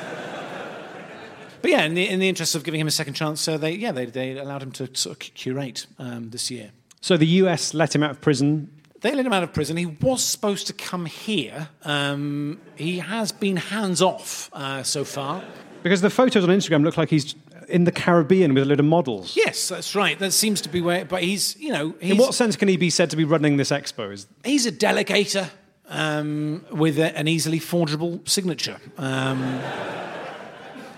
But 1.62 1.70
yeah, 1.72 1.84
in 1.84 1.94
the, 1.94 2.10
in 2.10 2.20
the 2.20 2.28
interest 2.28 2.56
of 2.56 2.64
giving 2.64 2.82
him 2.82 2.88
a 2.88 2.92
second 2.92 3.14
chance, 3.14 3.48
uh, 3.48 3.58
they 3.58 3.72
yeah 3.74 3.92
they, 3.92 4.06
they 4.08 4.38
allowed 4.38 4.64
him 4.64 4.72
to 4.74 4.90
sort 4.96 5.14
of 5.14 5.20
curate 5.20 5.86
um, 6.00 6.32
this 6.32 6.50
year. 6.50 6.72
So 7.02 7.18
the 7.18 7.28
US 7.44 7.76
let 7.76 7.94
him 7.94 8.02
out 8.02 8.12
of 8.12 8.20
prison. 8.20 8.68
They 9.02 9.14
let 9.14 9.26
him 9.28 9.32
out 9.34 9.44
of 9.44 9.54
prison. 9.54 9.78
He 9.78 9.86
was 9.86 10.24
supposed 10.24 10.66
to 10.68 10.74
come 10.74 11.06
here. 11.06 11.70
Um, 11.84 12.60
he 12.76 12.98
has 12.98 13.32
been 13.32 13.58
hands 13.58 14.02
off 14.02 14.50
uh, 14.54 14.82
so 14.82 15.06
far. 15.06 15.44
Because 15.84 16.00
the 16.02 16.10
photos 16.10 16.44
on 16.46 16.50
Instagram 16.50 16.84
look 16.84 16.96
like 16.98 17.10
he's 17.10 17.36
in 17.68 17.84
the 17.86 17.92
Caribbean 17.92 18.54
with 18.54 18.64
a 18.64 18.66
load 18.66 18.80
of 18.80 18.86
models. 18.86 19.36
Yes, 19.36 19.68
that's 19.70 19.96
right. 19.96 20.18
That 20.20 20.32
seems 20.32 20.62
to 20.62 20.70
be 20.70 20.82
where. 20.82 21.06
But 21.06 21.24
he's, 21.24 21.56
you 21.60 21.72
know, 21.72 21.96
he's, 22.00 22.12
In 22.12 22.18
what 22.18 22.34
sense 22.34 22.56
can 22.56 22.68
he 22.68 22.78
be 22.78 22.90
said 22.90 23.10
to 23.12 23.16
be 23.16 23.24
running 23.24 23.58
this 23.58 23.72
expo? 23.72 24.12
Is- 24.14 24.28
he's 24.44 24.66
a 24.66 24.72
delegator 24.72 25.50
um, 25.90 26.66
with 26.72 27.00
a, 27.00 27.16
an 27.18 27.28
easily 27.28 27.60
forgeable 27.60 28.22
signature. 28.26 28.78
Um, 28.98 29.60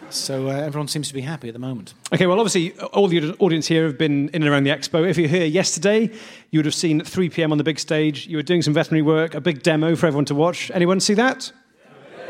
so 0.10 0.48
uh, 0.48 0.52
everyone 0.52 0.88
seems 0.88 1.08
to 1.10 1.14
be 1.14 1.22
happy 1.22 1.48
at 1.50 1.54
the 1.54 1.60
moment. 1.60 1.94
Okay, 2.14 2.26
well, 2.26 2.40
obviously, 2.40 2.72
all 2.94 3.08
the 3.08 3.34
audience 3.40 3.68
here 3.68 3.86
have 3.86 3.98
been 3.98 4.30
in 4.30 4.44
and 4.44 4.48
around 4.48 4.64
the 4.64 4.70
expo. 4.70 5.06
If 5.10 5.18
you're 5.18 5.28
here 5.28 5.46
yesterday, 5.46 6.10
you 6.52 6.60
would 6.60 6.66
have 6.66 6.76
seen 6.76 7.02
at 7.02 7.08
3 7.08 7.30
p.m. 7.30 7.52
on 7.52 7.58
the 7.58 7.64
big 7.66 7.80
stage, 7.80 8.28
you 8.28 8.38
were 8.38 8.44
doing 8.44 8.62
some 8.62 8.74
veterinary 8.74 9.02
work, 9.02 9.34
a 9.34 9.42
big 9.42 9.62
demo 9.64 9.96
for 9.96 10.06
everyone 10.08 10.26
to 10.26 10.36
watch. 10.36 10.72
Anyone 10.74 11.00
see 11.02 11.16
that? 11.16 11.52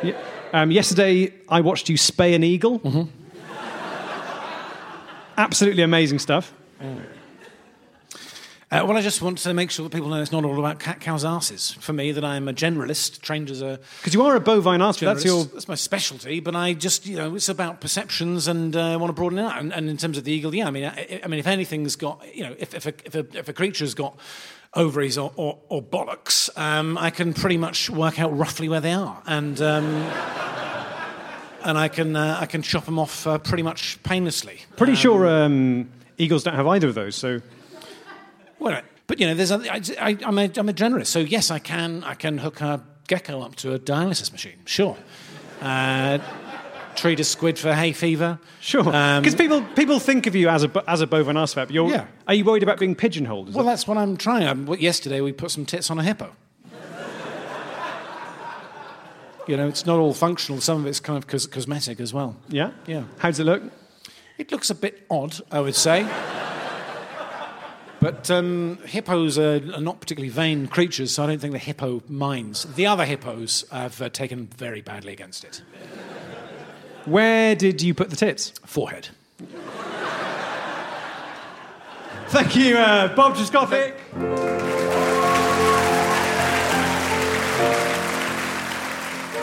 Yeah. 0.02 0.18
Um, 0.54 0.72
yesterday, 0.72 1.34
I 1.50 1.62
watched 1.62 1.90
you 1.90 1.98
spay 1.98 2.34
an 2.34 2.44
eagle. 2.44 3.10
Absolutely 5.38 5.84
amazing 5.84 6.20
stuff. 6.20 6.54
Uh, 8.72 8.84
well, 8.84 8.98
I 8.98 9.02
just 9.02 9.22
want 9.22 9.38
to 9.38 9.54
make 9.54 9.70
sure 9.70 9.84
that 9.84 9.96
people 9.96 10.10
know 10.10 10.22
it's 10.22 10.32
not 10.32 10.44
all 10.44 10.58
about 10.60 10.80
cat 10.80 11.00
cows' 11.00 11.24
asses. 11.24 11.72
For 11.74 11.94
me, 11.94 12.12
that 12.12 12.26
I'm 12.26 12.48
a 12.48 12.54
generalist, 12.54 13.22
trained 13.22 13.50
as 13.50 13.62
a 13.62 13.80
Because 14.00 14.14
you 14.14 14.24
are 14.24 14.36
a 14.36 14.40
bovine 14.40 14.82
archer. 14.82 15.06
That's 15.06 15.24
your. 15.24 15.46
That's 15.46 15.68
my 15.68 15.76
specialty. 15.76 16.40
But 16.40 16.56
I 16.56 16.74
just, 16.74 17.06
you 17.06 17.16
know, 17.16 17.36
it's 17.36 17.48
about 17.48 17.80
perceptions 17.80 18.48
and 18.48 18.76
uh, 18.76 18.98
want 19.00 19.10
to 19.10 19.14
broaden 19.14 19.40
it 19.40 19.44
out. 19.44 19.60
And, 19.60 19.72
and 19.72 19.88
in 19.88 19.98
terms 19.98 20.18
of 20.18 20.24
the 20.24 20.32
eagle, 20.32 20.54
yeah, 20.54 20.68
I 20.68 20.72
mean, 20.72 20.86
I, 20.86 21.22
I 21.24 21.28
mean, 21.28 21.40
if 21.40 21.48
anything's 21.48 21.96
got, 21.96 22.22
you 22.36 22.44
know, 22.44 22.56
if, 22.58 22.74
if, 22.74 22.86
a, 22.88 22.94
if, 23.06 23.16
a, 23.16 23.38
if 23.38 23.48
a 23.48 23.54
creature's 23.54 23.94
got 23.94 24.18
ovaries 24.74 25.18
or, 25.18 25.32
or, 25.36 25.60
or 25.70 25.82
bollocks, 25.82 26.50
um, 26.58 26.98
I 26.98 27.12
can 27.12 27.34
pretty 27.34 27.58
much 27.58 27.90
work 27.90 28.20
out 28.20 28.38
roughly 28.38 28.68
where 28.68 28.82
they 28.82 28.94
are, 28.94 29.22
and 29.26 29.62
um, 29.62 29.86
and 31.66 31.78
I 31.78 31.88
can 31.90 32.16
uh, 32.16 32.38
I 32.40 32.46
can 32.46 32.62
chop 32.62 32.86
them 32.86 33.00
off 33.00 33.26
uh, 33.28 33.38
pretty 33.40 33.64
much 33.64 34.02
painlessly. 34.04 34.62
Pretty 34.78 34.96
sure 34.96 35.28
um, 35.28 35.90
eagles 36.18 36.44
don't 36.44 36.56
have 36.56 36.68
either 36.68 36.88
of 36.88 36.96
those. 36.96 37.16
So 37.16 37.42
Well, 38.60 38.82
but 39.08 39.20
you 39.20 39.28
know, 39.28 39.34
there's 39.34 39.52
other, 39.52 39.70
I, 39.70 39.82
I, 40.00 40.18
I'm, 40.26 40.38
a, 40.38 40.50
I'm 40.58 40.70
a 40.70 40.74
generalist, 40.74 41.08
so 41.08 41.20
yes, 41.20 41.52
I 41.52 41.60
can 41.60 42.04
I 42.04 42.14
can 42.14 42.38
hook 42.38 42.62
a 42.62 42.82
gecko 43.08 43.42
up 43.42 43.56
to 43.58 43.74
a 43.74 43.80
dialysis 43.80 44.32
machine, 44.32 44.60
sure. 44.66 44.98
Uh, 45.62 46.20
treat 46.96 47.20
a 47.20 47.24
squid 47.24 47.60
for 47.60 47.74
hay 47.74 47.92
fever. 47.92 48.40
Sure. 48.62 48.88
Um, 48.96 49.22
Because 49.22 49.36
people 49.36 49.62
people 49.76 50.00
think 50.00 50.28
of 50.28 50.36
you 50.36 50.50
as 50.50 50.64
a 50.64 50.84
as 50.88 51.02
a 51.02 51.08
bovine 51.08 51.36
arsevet. 51.36 51.72
You're, 51.72 51.90
Yeah. 51.90 52.06
Are 52.28 52.34
you 52.34 52.46
worried 52.46 52.64
about 52.64 52.80
being 52.80 52.96
pigeonholed? 52.96 53.54
well, 53.54 53.66
it? 53.66 53.70
that's 53.72 53.88
what 53.88 53.98
I'm 53.98 54.18
trying. 54.18 54.48
Um, 54.48 54.66
what- 54.66 54.82
yesterday 54.82 55.22
we 55.22 55.34
put 55.34 55.52
some 55.52 55.66
tits 55.66 55.90
on 55.92 56.00
a 56.00 56.04
hippo. 56.04 56.32
You 59.48 59.58
know, 59.58 59.68
it's 59.68 59.86
not 59.86 60.00
all 60.00 60.14
functional. 60.14 60.62
Some 60.62 60.82
of 60.82 60.88
it's 60.88 61.00
kind 61.00 61.18
of 61.18 61.28
cos- 61.28 61.46
cosmetic 61.48 62.00
as 62.00 62.14
well. 62.14 62.36
yeah. 62.50 62.72
Yeah. 62.88 63.04
How 63.20 63.30
does 63.30 63.40
it 63.40 63.46
look? 63.46 63.64
It 64.38 64.52
looks 64.52 64.70
a 64.70 64.76
bit 64.76 65.06
odd, 65.10 65.38
I 65.52 65.60
would 65.62 65.76
say. 65.76 66.06
But 68.02 68.30
um, 68.30 68.78
hippos 68.86 69.40
are, 69.40 69.56
are 69.74 69.82
not 69.82 70.00
particularly 70.00 70.30
vain 70.30 70.68
creatures, 70.68 71.12
so 71.14 71.24
I 71.24 71.28
don't 71.28 71.40
think 71.40 71.54
the 71.54 71.60
hippo 71.60 72.04
minds. 72.08 72.66
The 72.76 72.86
other 72.86 73.06
hippos 73.06 73.66
have 73.72 74.00
uh, 74.02 74.10
taken 74.10 74.48
very 74.48 74.82
badly 74.82 75.14
against 75.14 75.44
it. 75.44 75.64
Where 77.06 77.56
did 77.56 77.82
you 77.82 77.94
put 77.94 78.10
the 78.10 78.16
tits? 78.16 78.52
Forehead. 78.66 79.08
Thank 82.28 82.56
you, 82.56 82.78
uh, 82.78 83.16
Bob 83.16 83.36
Jaskothic. 83.36 83.96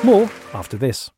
More 0.04 0.28
after 0.52 0.76
this. 0.76 1.12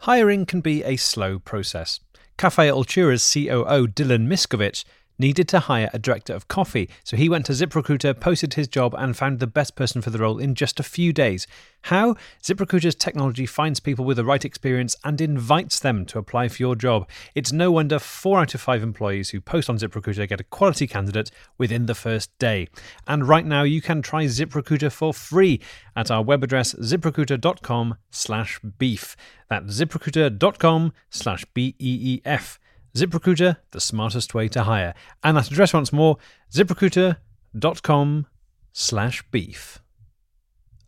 Hiring 0.00 0.44
can 0.44 0.60
be 0.60 0.84
a 0.84 0.96
slow 0.96 1.38
process. 1.38 2.00
Cafe 2.36 2.70
Altura's 2.70 3.32
COO 3.32 3.86
Dylan 3.86 4.26
Miskovich 4.26 4.84
needed 5.20 5.46
to 5.48 5.60
hire 5.60 5.90
a 5.92 5.98
director 5.98 6.32
of 6.32 6.48
coffee, 6.48 6.88
so 7.04 7.16
he 7.16 7.28
went 7.28 7.46
to 7.46 7.52
ZipRecruiter, 7.52 8.18
posted 8.18 8.54
his 8.54 8.66
job, 8.66 8.94
and 8.98 9.16
found 9.16 9.38
the 9.38 9.46
best 9.46 9.76
person 9.76 10.02
for 10.02 10.10
the 10.10 10.18
role 10.18 10.38
in 10.38 10.54
just 10.54 10.80
a 10.80 10.82
few 10.82 11.12
days. 11.12 11.46
How? 11.82 12.14
ZipRecruiter's 12.42 12.94
technology 12.94 13.46
finds 13.46 13.80
people 13.80 14.04
with 14.04 14.16
the 14.16 14.24
right 14.24 14.44
experience 14.44 14.96
and 15.04 15.20
invites 15.20 15.78
them 15.78 16.04
to 16.06 16.18
apply 16.18 16.48
for 16.48 16.62
your 16.62 16.76
job. 16.76 17.08
It's 17.34 17.52
no 17.52 17.70
wonder 17.70 17.98
four 17.98 18.40
out 18.40 18.54
of 18.54 18.60
five 18.60 18.82
employees 18.82 19.30
who 19.30 19.40
post 19.40 19.68
on 19.68 19.78
ZipRecruiter 19.78 20.28
get 20.28 20.40
a 20.40 20.44
quality 20.44 20.86
candidate 20.86 21.30
within 21.58 21.86
the 21.86 21.94
first 21.94 22.36
day. 22.38 22.68
And 23.06 23.28
right 23.28 23.46
now, 23.46 23.62
you 23.62 23.80
can 23.80 24.02
try 24.02 24.24
ZipRecruiter 24.24 24.92
for 24.92 25.12
free 25.12 25.60
at 25.96 26.10
our 26.10 26.22
web 26.22 26.42
address 26.42 26.74
ziprecruiter.com 26.74 27.96
slash 28.10 28.60
beef. 28.78 29.16
That's 29.48 29.80
ziprecruiter.com 29.80 30.92
slash 31.10 31.44
B-E-E-F. 31.52 32.59
ZipRecruiter, 32.94 33.58
the 33.70 33.80
smartest 33.80 34.34
way 34.34 34.48
to 34.48 34.64
hire. 34.64 34.94
And 35.22 35.36
that 35.36 35.50
address 35.50 35.72
once 35.72 35.92
more, 35.92 36.16
ziprecruiter.com 36.52 38.26
slash 38.72 39.22
beef. 39.30 39.78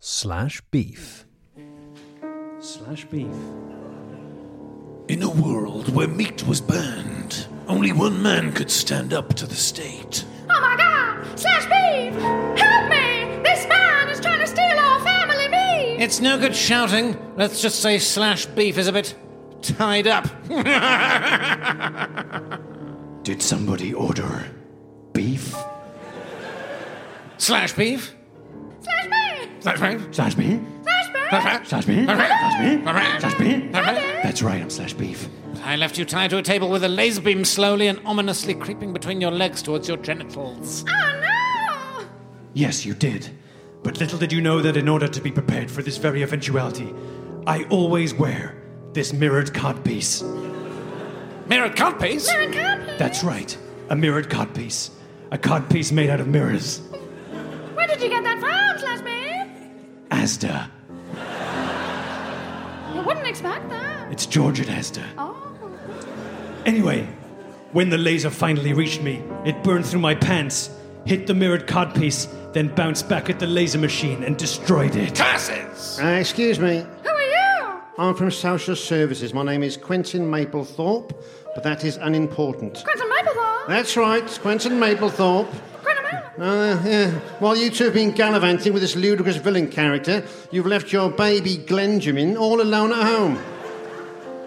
Slash 0.00 0.60
beef. 0.70 1.26
Slash 2.60 3.04
beef. 3.06 3.34
In 5.08 5.22
a 5.22 5.30
world 5.30 5.94
where 5.94 6.08
meat 6.08 6.46
was 6.46 6.60
banned, 6.60 7.46
only 7.68 7.92
one 7.92 8.22
man 8.22 8.52
could 8.52 8.70
stand 8.70 9.12
up 9.12 9.34
to 9.34 9.46
the 9.46 9.54
state. 9.54 10.24
Oh 10.48 10.60
my 10.60 10.76
god! 10.76 11.38
Slash 11.38 11.64
beef! 11.64 12.20
Help 12.58 12.90
me! 12.90 13.42
This 13.42 13.66
man 13.68 14.08
is 14.08 14.20
trying 14.20 14.40
to 14.40 14.46
steal 14.46 14.78
our 14.78 15.00
family 15.00 15.48
meat! 15.48 16.02
It's 16.02 16.20
no 16.20 16.38
good 16.38 16.54
shouting. 16.54 17.16
Let's 17.36 17.60
just 17.60 17.80
say 17.80 17.98
slash 17.98 18.46
beef 18.46 18.78
is 18.78 18.86
a 18.86 18.92
bit 18.92 19.14
tied 19.62 20.06
up. 20.06 20.26
Did 23.22 23.40
somebody 23.40 23.94
order 23.94 24.46
beef? 25.12 25.54
slash 27.38 27.72
beef? 27.72 28.14
Slash 28.80 29.06
beef! 29.06 29.48
Slash 29.60 29.80
beef? 29.80 30.08
Slash 30.14 30.34
beef? 30.34 30.60
Slash 30.82 31.06
beef! 31.54 31.68
Slash 31.68 31.86
beef? 31.86 32.08
Slash 32.08 32.58
beef? 32.58 32.84
Slash 33.20 33.38
beef? 33.38 33.72
That's 33.72 34.42
right, 34.42 34.60
I'm 34.60 34.70
slash 34.70 34.92
beef. 34.94 35.28
I 35.64 35.76
left 35.76 35.96
you 35.96 36.04
tied 36.04 36.30
to 36.30 36.38
a 36.38 36.42
table 36.42 36.68
with 36.68 36.82
a 36.84 36.88
laser 36.88 37.22
beam 37.22 37.44
slowly 37.44 37.86
and 37.86 38.00
ominously 38.04 38.54
creeping 38.54 38.92
between 38.92 39.20
your 39.20 39.30
legs 39.30 39.62
towards 39.62 39.88
your 39.88 39.96
genitals. 39.98 40.84
Oh 40.88 41.98
no! 42.00 42.06
Yes, 42.54 42.84
you 42.84 42.94
did. 42.94 43.30
But 43.82 43.98
little 43.98 44.18
did 44.18 44.32
you 44.32 44.40
know 44.40 44.60
that 44.60 44.76
in 44.76 44.88
order 44.88 45.08
to 45.08 45.20
be 45.20 45.30
prepared 45.30 45.70
for 45.70 45.82
this 45.82 45.96
very 45.96 46.22
eventuality, 46.22 46.92
I 47.46 47.64
always 47.64 48.14
wear 48.14 48.61
this 48.92 49.12
mirrored 49.12 49.48
codpiece. 49.52 50.22
Mirrored 51.48 51.76
codpiece? 51.76 52.28
Aaron 52.32 52.52
Copy! 52.52 52.96
That's 52.98 53.24
right, 53.24 53.56
a 53.88 53.96
mirrored 53.96 54.28
codpiece. 54.28 54.90
A 55.30 55.38
codpiece 55.38 55.92
made 55.92 56.10
out 56.10 56.20
of 56.20 56.28
mirrors. 56.28 56.80
Where 57.74 57.86
did 57.86 58.00
you 58.02 58.08
get 58.08 58.22
that 58.22 58.38
from, 58.38 58.78
Slash 58.78 59.00
beef? 59.00 60.08
Asda. 60.10 60.68
You 62.94 63.02
wouldn't 63.02 63.26
expect 63.26 63.68
that. 63.70 64.12
It's 64.12 64.26
George 64.26 64.60
at 64.60 64.66
Asda. 64.66 65.04
Oh. 65.16 65.38
Anyway, 66.66 67.08
when 67.72 67.88
the 67.88 67.98
laser 67.98 68.30
finally 68.30 68.72
reached 68.74 69.02
me, 69.02 69.22
it 69.44 69.64
burned 69.64 69.86
through 69.86 70.00
my 70.00 70.14
pants, 70.14 70.70
hit 71.06 71.26
the 71.26 71.34
mirrored 71.34 71.66
codpiece, 71.66 72.28
then 72.52 72.68
bounced 72.68 73.08
back 73.08 73.30
at 73.30 73.40
the 73.40 73.46
laser 73.46 73.78
machine 73.78 74.22
and 74.22 74.36
destroyed 74.36 74.94
it. 74.94 75.16
Curses! 75.16 75.98
Uh, 76.00 76.06
excuse 76.20 76.60
me. 76.60 76.86
Who 77.96 78.02
are 78.02 78.06
you? 78.06 78.10
I'm 78.10 78.14
from 78.16 78.30
Social 78.30 78.76
Services. 78.76 79.34
My 79.34 79.42
name 79.42 79.62
is 79.62 79.76
Quentin 79.76 80.30
Maplethorpe, 80.30 81.12
but 81.54 81.62
that 81.62 81.84
is 81.84 81.96
unimportant. 81.96 82.84
Quentin 82.84 83.08
Maplethorpe? 83.08 83.68
That's 83.68 83.96
right, 83.96 84.26
Quentin 84.42 84.72
Maplethorpe. 84.72 85.50
Quentin 85.82 86.04
Maplethorpe? 86.04 86.38
Uh, 86.38 86.88
yeah. 86.88 87.10
While 87.38 87.56
you 87.56 87.70
two 87.70 87.84
have 87.84 87.94
been 87.94 88.12
gallivanting 88.12 88.72
with 88.72 88.82
this 88.82 88.96
ludicrous 88.96 89.36
villain 89.36 89.68
character, 89.68 90.24
you've 90.50 90.66
left 90.66 90.92
your 90.92 91.10
baby 91.10 91.58
Glenjamin 91.58 92.38
all 92.38 92.60
alone 92.60 92.92
at 92.92 93.04
home. 93.04 93.38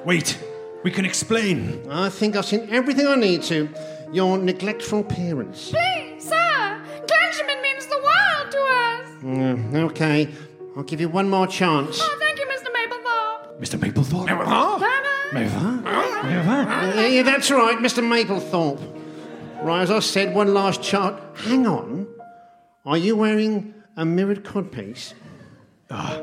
Wait, 0.06 0.40
we 0.84 0.92
can 0.92 1.06
explain. 1.06 1.86
I 1.90 2.10
think 2.10 2.36
I've 2.36 2.46
seen 2.46 2.68
everything 2.70 3.08
I 3.08 3.16
need 3.16 3.44
to. 3.44 3.70
Your 4.12 4.38
neglectful 4.38 5.04
parents. 5.04 5.72
Please, 5.72 6.30
sir! 6.30 6.82
Glenjamin 7.08 7.62
means 7.62 7.86
the 7.88 7.98
world 7.98 8.52
to 8.52 8.58
us! 8.60 9.10
Mm, 9.24 9.76
okay, 9.90 10.30
I'll 10.78 10.84
give 10.84 11.02
you 11.02 11.10
one 11.10 11.30
more 11.30 11.48
chance. 11.48 12.00
Oh, 12.02 12.18
Mr. 13.60 13.80
Maplethorpe? 13.80 14.28
Bye-bye. 14.28 14.46
Yeah, 16.96 17.08
yeah, 17.08 17.24
that's 17.24 17.50
right, 17.52 17.78
Mr. 17.78 18.04
Maplethorpe. 18.04 18.82
Right, 19.64 19.82
as 19.82 19.92
I 19.92 20.00
said, 20.00 20.36
one 20.36 20.54
last 20.54 20.84
chart. 20.84 21.22
Hang 21.38 21.66
on. 21.66 22.08
Are 22.86 22.98
you 22.98 23.16
wearing 23.16 23.74
a 23.98 24.06
mirrored 24.06 24.44
codpiece? 24.44 25.14
Ah, 25.90 26.20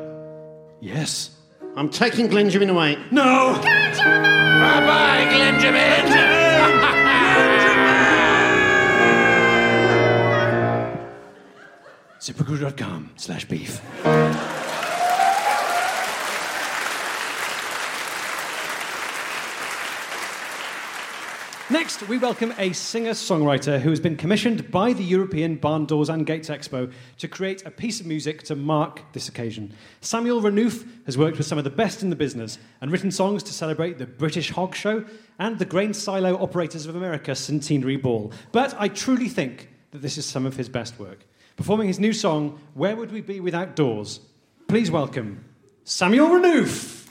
yes. 0.80 1.30
I'm 1.76 1.88
taking 1.88 2.28
Glenjamin 2.28 2.70
away. 2.70 2.98
No! 3.10 3.58
Bye 3.62 4.80
bye, 4.86 5.26
Glenjamin! 5.30 7.12
ZipRecruiter.com 12.20 13.10
slash 13.16 13.44
beef. 13.46 13.80
Next, 21.72 22.06
we 22.06 22.18
welcome 22.18 22.52
a 22.58 22.74
singer 22.74 23.12
songwriter 23.12 23.80
who 23.80 23.88
has 23.88 23.98
been 23.98 24.18
commissioned 24.18 24.70
by 24.70 24.92
the 24.92 25.02
European 25.02 25.56
Barn 25.56 25.86
Doors 25.86 26.10
and 26.10 26.26
Gates 26.26 26.50
Expo 26.50 26.92
to 27.16 27.26
create 27.26 27.64
a 27.64 27.70
piece 27.70 27.98
of 27.98 28.04
music 28.04 28.42
to 28.42 28.54
mark 28.54 29.00
this 29.14 29.26
occasion. 29.26 29.72
Samuel 30.02 30.42
Renouf 30.42 30.86
has 31.06 31.16
worked 31.16 31.38
with 31.38 31.46
some 31.46 31.56
of 31.56 31.64
the 31.64 31.70
best 31.70 32.02
in 32.02 32.10
the 32.10 32.14
business 32.14 32.58
and 32.82 32.90
written 32.92 33.10
songs 33.10 33.42
to 33.44 33.54
celebrate 33.54 33.96
the 33.96 34.04
British 34.04 34.50
Hog 34.50 34.74
Show 34.74 35.06
and 35.38 35.58
the 35.58 35.64
Grain 35.64 35.94
Silo 35.94 36.36
Operators 36.42 36.84
of 36.84 36.94
America 36.94 37.34
Centenary 37.34 37.96
Ball. 37.96 38.34
But 38.52 38.76
I 38.78 38.88
truly 38.88 39.30
think 39.30 39.70
that 39.92 40.02
this 40.02 40.18
is 40.18 40.26
some 40.26 40.44
of 40.44 40.56
his 40.56 40.68
best 40.68 40.98
work. 40.98 41.24
Performing 41.56 41.88
his 41.88 41.98
new 41.98 42.12
song, 42.12 42.60
Where 42.74 42.96
Would 42.96 43.12
We 43.12 43.22
Be 43.22 43.40
Without 43.40 43.76
Doors? 43.76 44.20
Please 44.68 44.90
welcome 44.90 45.42
Samuel 45.84 46.28
Renouf. 46.28 47.01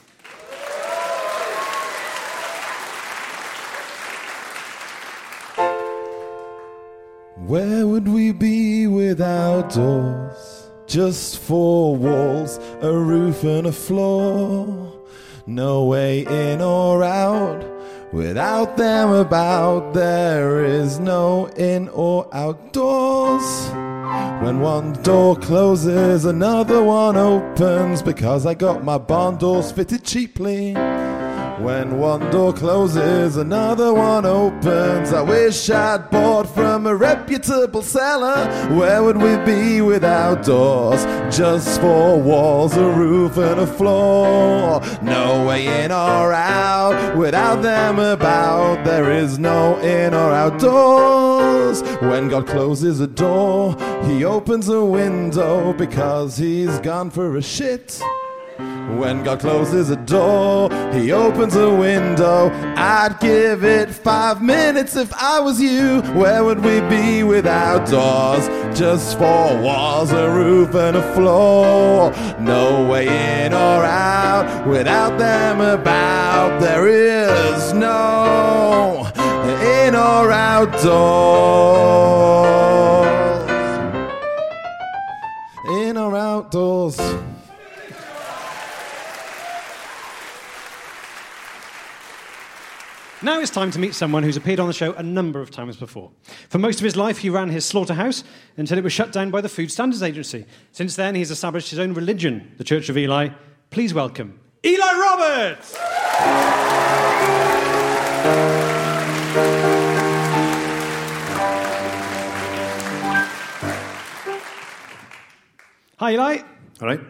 Where 7.52 7.86
would 7.86 8.08
we 8.08 8.32
be 8.32 8.86
without 8.86 9.74
doors? 9.74 10.70
Just 10.86 11.38
four 11.38 11.94
walls, 11.94 12.58
a 12.80 12.90
roof 12.90 13.44
and 13.44 13.66
a 13.66 13.72
floor. 13.72 14.90
No 15.46 15.84
way 15.84 16.20
in 16.20 16.62
or 16.62 17.04
out. 17.04 17.62
Without 18.10 18.78
them 18.78 19.10
about, 19.10 19.92
there 19.92 20.64
is 20.64 20.98
no 20.98 21.48
in 21.48 21.90
or 21.90 22.26
outdoors. 22.34 23.44
When 24.42 24.60
one 24.60 24.94
door 25.02 25.36
closes, 25.36 26.24
another 26.24 26.82
one 26.82 27.18
opens 27.18 28.00
because 28.00 28.46
I 28.46 28.54
got 28.54 28.82
my 28.82 28.96
barn 28.96 29.36
doors 29.36 29.70
fitted 29.70 30.04
cheaply. 30.04 30.74
When 31.62 31.96
one 31.96 32.28
door 32.32 32.52
closes, 32.52 33.36
another 33.36 33.94
one 33.94 34.26
opens. 34.26 35.12
I 35.12 35.22
wish 35.22 35.70
I'd 35.70 36.10
bought 36.10 36.52
from 36.52 36.88
a 36.88 36.96
reputable 36.96 37.82
seller. 37.82 38.48
Where 38.74 39.04
would 39.04 39.16
we 39.16 39.36
be 39.44 39.80
without 39.80 40.44
doors? 40.44 41.04
Just 41.32 41.80
four 41.80 42.20
walls, 42.20 42.76
a 42.76 42.90
roof, 42.90 43.36
and 43.36 43.60
a 43.60 43.66
floor. 43.68 44.80
No 45.02 45.46
way 45.46 45.84
in 45.84 45.92
or 45.92 46.32
out 46.32 47.16
without 47.16 47.62
them 47.62 48.00
about. 48.00 48.84
There 48.84 49.12
is 49.12 49.38
no 49.38 49.78
in 49.78 50.14
or 50.14 50.32
out 50.32 50.58
doors. 50.58 51.80
When 52.00 52.28
God 52.28 52.48
closes 52.48 52.98
a 52.98 53.06
door, 53.06 53.76
He 54.06 54.24
opens 54.24 54.68
a 54.68 54.84
window 54.84 55.72
because 55.74 56.36
He's 56.38 56.80
gone 56.80 57.10
for 57.10 57.36
a 57.36 57.42
shit. 57.42 58.02
When 58.98 59.22
God 59.24 59.40
closes 59.40 59.90
a 59.90 59.96
door, 59.96 60.70
He 60.92 61.12
opens 61.12 61.56
a 61.56 61.68
window. 61.68 62.50
I'd 62.76 63.16
give 63.20 63.64
it 63.64 63.90
five 63.90 64.42
minutes 64.42 64.96
if 64.96 65.12
I 65.14 65.40
was 65.40 65.60
you. 65.60 66.02
Where 66.14 66.44
would 66.44 66.60
we 66.60 66.80
be 66.88 67.22
without 67.22 67.88
doors? 67.88 68.46
Just 68.78 69.18
four 69.18 69.60
walls, 69.60 70.12
a 70.12 70.30
roof, 70.30 70.74
and 70.74 70.96
a 70.96 71.14
floor. 71.14 72.12
No 72.40 72.88
way 72.88 73.06
in 73.44 73.52
or 73.52 73.84
out 73.84 74.66
without 74.66 75.18
them 75.18 75.60
about. 75.60 76.60
There 76.60 76.88
is 76.88 77.72
no 77.72 79.10
in 79.86 79.94
or 79.94 80.30
out 80.30 80.52
outdoors. 80.62 80.92
In 85.68 85.96
or 85.96 86.16
outdoors. 86.16 87.21
Now 93.24 93.38
it's 93.38 93.52
time 93.52 93.70
to 93.70 93.78
meet 93.78 93.94
someone 93.94 94.24
who's 94.24 94.36
appeared 94.36 94.58
on 94.58 94.66
the 94.66 94.72
show 94.72 94.94
a 94.94 95.02
number 95.02 95.40
of 95.40 95.52
times 95.52 95.76
before. 95.76 96.10
For 96.48 96.58
most 96.58 96.80
of 96.80 96.84
his 96.84 96.96
life, 96.96 97.18
he 97.18 97.30
ran 97.30 97.50
his 97.50 97.64
slaughterhouse 97.64 98.24
until 98.56 98.78
it 98.78 98.84
was 98.84 98.92
shut 98.92 99.12
down 99.12 99.30
by 99.30 99.40
the 99.40 99.48
Food 99.48 99.70
Standards 99.70 100.02
Agency. 100.02 100.44
Since 100.72 100.96
then, 100.96 101.14
he's 101.14 101.30
established 101.30 101.70
his 101.70 101.78
own 101.78 101.94
religion, 101.94 102.52
the 102.58 102.64
Church 102.64 102.88
of 102.88 102.98
Eli. 102.98 103.28
Please 103.70 103.94
welcome 103.94 104.40
Eli 104.64 104.92
Roberts! 104.98 105.76
Hi, 115.98 116.10
Eli. 116.10 116.38
All 116.80 116.88
right. 116.88 117.00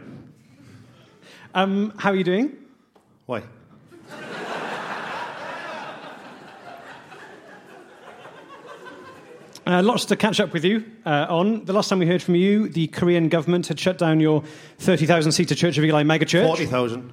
Um, 1.55 1.95
how 1.97 2.11
are 2.11 2.17
you 2.17 2.25
doing? 2.25 2.55
Why? 3.25 3.45
Uh, 9.73 9.83
lots 9.83 10.05
to 10.05 10.17
catch 10.17 10.39
up 10.39 10.53
with 10.53 10.67
you 10.67 10.85
uh, 11.07 11.25
on. 11.31 11.65
The 11.65 11.73
last 11.73 11.89
time 11.89 11.99
we 11.99 12.07
heard 12.07 12.23
from 12.23 12.35
you, 12.35 12.69
the 12.69 12.89
Korean 12.89 13.31
government 13.31 13.69
had 13.69 13.81
shut 13.81 13.97
down 13.97 14.21
your 14.21 14.43
30,000 14.81 15.33
seater 15.33 15.55
Church 15.55 15.79
of 15.79 15.85
Eli 15.85 16.03
megachurch. 16.03 16.47
40,000 16.47 17.11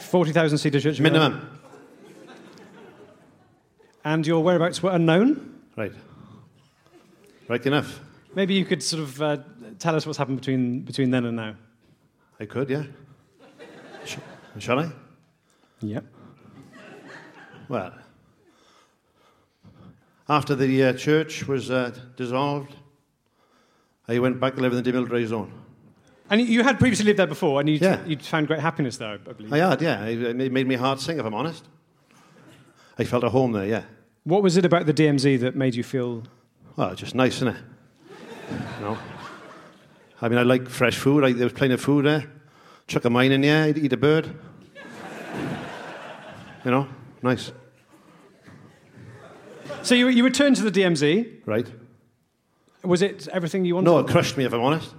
40,000 0.00 0.58
seater 0.58 0.80
Church 0.80 0.98
of 0.98 1.06
Eli. 1.06 1.12
minimum. 1.12 1.60
And 4.04 4.26
your 4.26 4.42
whereabouts 4.42 4.82
were 4.82 4.90
unknown. 4.90 5.60
Right. 5.76 5.92
Right 7.46 7.64
enough. 7.64 8.00
Maybe 8.34 8.54
you 8.54 8.64
could 8.64 8.82
sort 8.82 9.04
of 9.04 9.22
uh, 9.22 9.36
tell 9.78 9.94
us 9.94 10.06
what's 10.06 10.18
happened 10.18 10.40
between, 10.40 10.80
between 10.80 11.12
then 11.12 11.24
and 11.24 11.36
now. 11.36 11.54
I 12.40 12.46
could, 12.46 12.68
yeah. 12.68 12.82
Sh- 14.04 14.16
shall 14.58 14.80
I? 14.80 14.90
Yep. 15.82 16.04
Well, 17.68 17.94
after 20.30 20.54
the 20.54 20.84
uh, 20.84 20.92
church 20.92 21.48
was 21.48 21.70
uh, 21.72 21.92
dissolved, 22.16 22.74
I 24.06 24.18
went 24.20 24.38
back 24.40 24.54
to 24.54 24.60
live 24.62 24.72
in 24.72 24.82
the 24.82 24.92
demilitarized 24.92 25.26
zone. 25.26 25.52
And 26.30 26.40
you 26.40 26.62
had 26.62 26.78
previously 26.78 27.06
lived 27.06 27.18
there 27.18 27.26
before, 27.26 27.58
and 27.58 27.68
you'd, 27.68 27.82
Yeah. 27.82 28.04
you'd 28.06 28.22
found 28.22 28.46
great 28.46 28.60
happiness 28.60 28.96
there, 28.96 29.14
I 29.28 29.32
believe. 29.32 29.52
I 29.52 29.58
had, 29.58 29.82
yeah. 29.82 30.04
It 30.04 30.52
made 30.52 30.68
me 30.68 30.76
heart 30.76 31.00
sing, 31.00 31.18
if 31.18 31.24
I'm 31.26 31.34
honest. 31.34 31.64
I 32.96 33.02
felt 33.04 33.24
at 33.24 33.32
home 33.32 33.50
there, 33.52 33.66
yeah. 33.66 33.82
What 34.22 34.42
was 34.42 34.56
it 34.56 34.64
about 34.64 34.86
the 34.86 34.94
DMZ 34.94 35.40
that 35.40 35.56
made 35.56 35.74
you 35.74 35.82
feel. 35.82 36.22
Well, 36.76 36.94
just 36.94 37.16
nice, 37.16 37.36
isn't 37.36 37.48
it? 37.48 37.56
you 38.78 38.84
know? 38.84 38.98
I 40.22 40.28
mean, 40.28 40.38
I 40.38 40.42
like 40.42 40.68
fresh 40.68 40.96
food. 40.96 41.24
I, 41.24 41.32
there 41.32 41.44
was 41.46 41.52
plenty 41.54 41.74
of 41.74 41.80
food 41.80 42.04
there. 42.06 42.30
Chuck 42.86 43.04
a 43.04 43.10
mine 43.10 43.32
in 43.32 43.40
there, 43.40 43.64
I'd 43.64 43.78
eat 43.78 43.92
a 43.92 43.96
bird. 43.96 44.28
you 46.64 46.70
know, 46.70 46.86
nice. 47.22 47.50
So 49.82 49.94
you, 49.94 50.08
you 50.08 50.24
returned 50.24 50.56
to 50.56 50.68
the 50.68 50.70
DMZ. 50.70 51.40
Right? 51.46 51.66
Was 52.82 53.02
it 53.02 53.28
everything 53.28 53.64
you 53.64 53.74
wanted? 53.74 53.90
No, 53.90 53.98
it 53.98 54.06
crushed 54.08 54.36
me, 54.36 54.44
if 54.44 54.52
I'm 54.52 54.60
honest. 54.60 54.94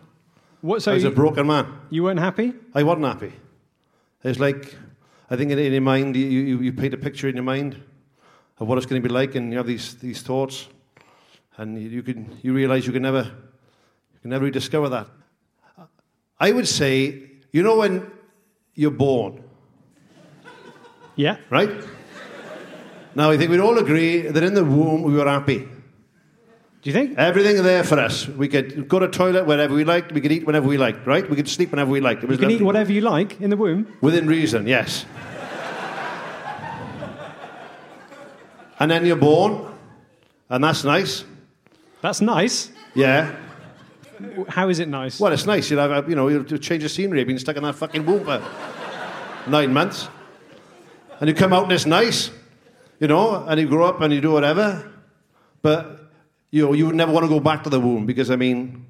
What, 0.61 0.81
so 0.83 0.91
I 0.91 0.95
was 0.95 1.03
a 1.03 1.11
broken 1.11 1.47
man. 1.47 1.65
you 1.89 2.03
weren't 2.03 2.19
happy? 2.19 2.53
I 2.75 2.83
wasn't 2.83 3.05
happy. 3.05 3.33
It 4.23 4.27
was 4.27 4.39
like, 4.39 4.75
I 5.29 5.35
think 5.35 5.51
in, 5.51 5.57
in 5.57 5.71
your 5.71 5.81
mind, 5.81 6.15
you, 6.15 6.25
you, 6.27 6.59
you 6.59 6.73
paint 6.73 6.93
a 6.93 6.97
picture 6.97 7.27
in 7.27 7.35
your 7.35 7.43
mind 7.43 7.81
of 8.59 8.67
what 8.67 8.77
it's 8.77 8.85
going 8.85 9.01
to 9.01 9.07
be 9.07 9.11
like, 9.13 9.33
and 9.33 9.51
you 9.51 9.57
have 9.57 9.65
these, 9.65 9.95
these 9.95 10.21
thoughts, 10.21 10.67
and 11.57 11.81
you, 11.81 11.89
you, 11.89 12.03
can, 12.03 12.37
you 12.43 12.53
realize 12.53 12.85
you 12.85 12.93
can 12.93 13.01
never, 13.01 13.23
you 13.23 14.19
can 14.21 14.29
never 14.29 14.45
rediscover 14.45 14.89
that. 14.89 15.07
I 16.39 16.51
would 16.51 16.67
say, 16.67 17.23
you 17.51 17.63
know, 17.63 17.77
when 17.77 18.11
you're 18.75 18.91
born, 18.91 19.43
Yeah. 21.15 21.37
right? 21.49 21.71
Now, 23.13 23.31
I 23.31 23.37
think 23.37 23.51
we'd 23.51 23.59
all 23.59 23.77
agree 23.77 24.21
that 24.21 24.43
in 24.43 24.53
the 24.53 24.63
womb 24.63 25.03
we 25.03 25.13
were 25.13 25.27
happy. 25.27 25.67
Do 26.81 26.89
you 26.89 26.93
think? 26.93 27.17
Everything 27.17 27.61
there 27.61 27.83
for 27.83 27.99
us. 27.99 28.27
We 28.27 28.47
could 28.47 28.87
go 28.87 28.97
to 28.99 29.07
toilet 29.07 29.45
whenever 29.45 29.75
we 29.75 29.83
liked. 29.83 30.11
We 30.11 30.21
could 30.21 30.31
eat 30.31 30.47
whenever 30.47 30.67
we 30.67 30.77
liked, 30.77 31.05
right? 31.05 31.29
We 31.29 31.35
could 31.35 31.47
sleep 31.47 31.71
whenever 31.71 31.91
we 31.91 32.01
liked. 32.01 32.23
It 32.23 32.29
was 32.29 32.39
You 32.39 32.47
can 32.47 32.51
eat 32.51 32.61
whatever 32.61 32.91
you 32.91 33.01
like 33.01 33.39
in 33.39 33.49
the 33.51 33.57
womb. 33.57 33.85
Within 34.01 34.27
reason, 34.27 34.65
yes. 34.65 35.05
and 38.79 38.89
then 38.89 39.05
you're 39.05 39.15
born, 39.15 39.71
and 40.49 40.63
that's 40.63 40.83
nice. 40.83 41.23
That's 42.01 42.19
nice. 42.19 42.71
Yeah. 42.95 43.35
How 44.47 44.69
is 44.69 44.79
it 44.79 44.87
nice? 44.87 45.19
Well, 45.19 45.33
it's 45.33 45.45
nice. 45.45 45.69
You'll 45.69 45.87
have, 45.87 46.09
you 46.09 46.15
know, 46.15 46.29
you'll 46.29 46.43
change 46.43 46.81
the 46.81 46.89
scenery. 46.89 47.19
You've 47.19 47.27
been 47.27 47.39
stuck 47.39 47.57
in 47.57 47.63
that 47.63 47.75
fucking 47.75 48.05
womb 48.05 48.25
for 48.25 48.43
nine 49.47 49.71
months. 49.71 50.09
And 51.19 51.27
you 51.27 51.35
come 51.35 51.53
out 51.53 51.63
and 51.63 51.71
it's 51.71 51.85
nice, 51.85 52.31
you 53.01 53.07
know, 53.07 53.43
and 53.47 53.59
you 53.59 53.67
grow 53.67 53.85
up 53.85 53.99
and 53.99 54.13
you 54.13 54.21
do 54.21 54.31
whatever. 54.31 54.89
But, 55.63 55.99
you 56.51 56.63
know, 56.65 56.73
you 56.73 56.85
would 56.85 56.95
never 56.95 57.11
want 57.11 57.25
to 57.25 57.29
go 57.29 57.39
back 57.39 57.63
to 57.63 57.69
the 57.69 57.79
womb 57.79 58.05
because, 58.05 58.29
I 58.29 58.35
mean, 58.35 58.85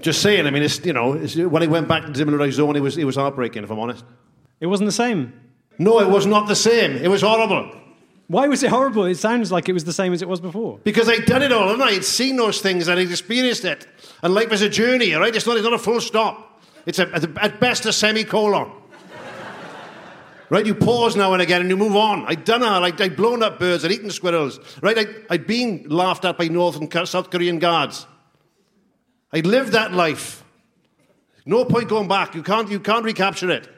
just 0.00 0.20
saying, 0.20 0.46
I 0.46 0.50
mean, 0.50 0.62
it's, 0.62 0.84
you 0.84 0.92
know, 0.92 1.14
it's, 1.14 1.34
when 1.36 1.62
he 1.62 1.68
went 1.68 1.88
back 1.88 2.04
to 2.04 2.10
demilitarized 2.12 2.52
zone, 2.52 2.76
it 2.76 2.80
was, 2.80 2.98
it 2.98 3.04
was 3.04 3.16
heartbreaking, 3.16 3.64
if 3.64 3.70
I'm 3.70 3.78
honest. 3.78 4.04
It 4.60 4.66
wasn't 4.66 4.88
the 4.88 4.92
same. 4.92 5.32
No, 5.78 6.00
it 6.00 6.08
was 6.10 6.26
not 6.26 6.48
the 6.48 6.54
same. 6.54 6.96
It 6.98 7.08
was 7.08 7.22
horrible. 7.22 7.74
Why 8.28 8.46
was 8.46 8.62
it 8.62 8.68
horrible? 8.68 9.06
It 9.06 9.16
sounds 9.16 9.50
like 9.50 9.70
it 9.70 9.72
was 9.72 9.84
the 9.84 9.92
same 9.92 10.12
as 10.12 10.20
it 10.20 10.28
was 10.28 10.40
before. 10.40 10.78
Because 10.84 11.08
I'd 11.08 11.24
done 11.24 11.42
it 11.42 11.50
all, 11.50 11.72
and 11.72 11.82
I'd 11.82 12.04
seen 12.04 12.36
those 12.36 12.60
things 12.60 12.88
and 12.88 13.00
I'd 13.00 13.10
experienced 13.10 13.64
it. 13.64 13.86
And 14.22 14.34
life 14.34 14.52
is 14.52 14.60
a 14.60 14.68
journey, 14.68 15.14
all 15.14 15.22
right? 15.22 15.34
It's 15.34 15.46
not, 15.46 15.56
it's 15.56 15.64
not 15.64 15.72
a 15.72 15.78
full 15.78 16.02
stop. 16.02 16.62
It's 16.84 16.98
a, 16.98 17.10
at 17.40 17.58
best 17.58 17.86
a 17.86 17.92
semicolon. 17.92 18.70
Right? 20.50 20.66
You 20.66 20.74
pause 20.74 21.16
now 21.16 21.32
and 21.32 21.40
again 21.40 21.62
and 21.62 21.70
you 21.70 21.76
move 21.76 21.96
on. 21.96 22.26
I'd 22.26 22.44
done 22.44 22.62
it. 22.62 22.66
I'd, 22.66 23.00
I'd 23.00 23.16
blown 23.16 23.42
up 23.42 23.58
birds. 23.58 23.84
I'd 23.84 23.92
eaten 23.92 24.10
squirrels. 24.10 24.60
Right? 24.82 24.98
I'd, 24.98 25.26
I'd 25.30 25.46
been 25.46 25.86
laughed 25.88 26.24
at 26.24 26.36
by 26.36 26.48
North 26.48 26.76
and 26.76 27.08
South 27.08 27.30
Korean 27.30 27.58
guards. 27.58 28.06
I'd 29.32 29.46
lived 29.46 29.72
that 29.72 29.92
life. 29.92 30.44
No 31.46 31.64
point 31.64 31.88
going 31.88 32.08
back. 32.08 32.34
You 32.34 32.42
can't, 32.42 32.70
you 32.70 32.80
can't 32.80 33.04
recapture 33.04 33.50
it, 33.50 33.68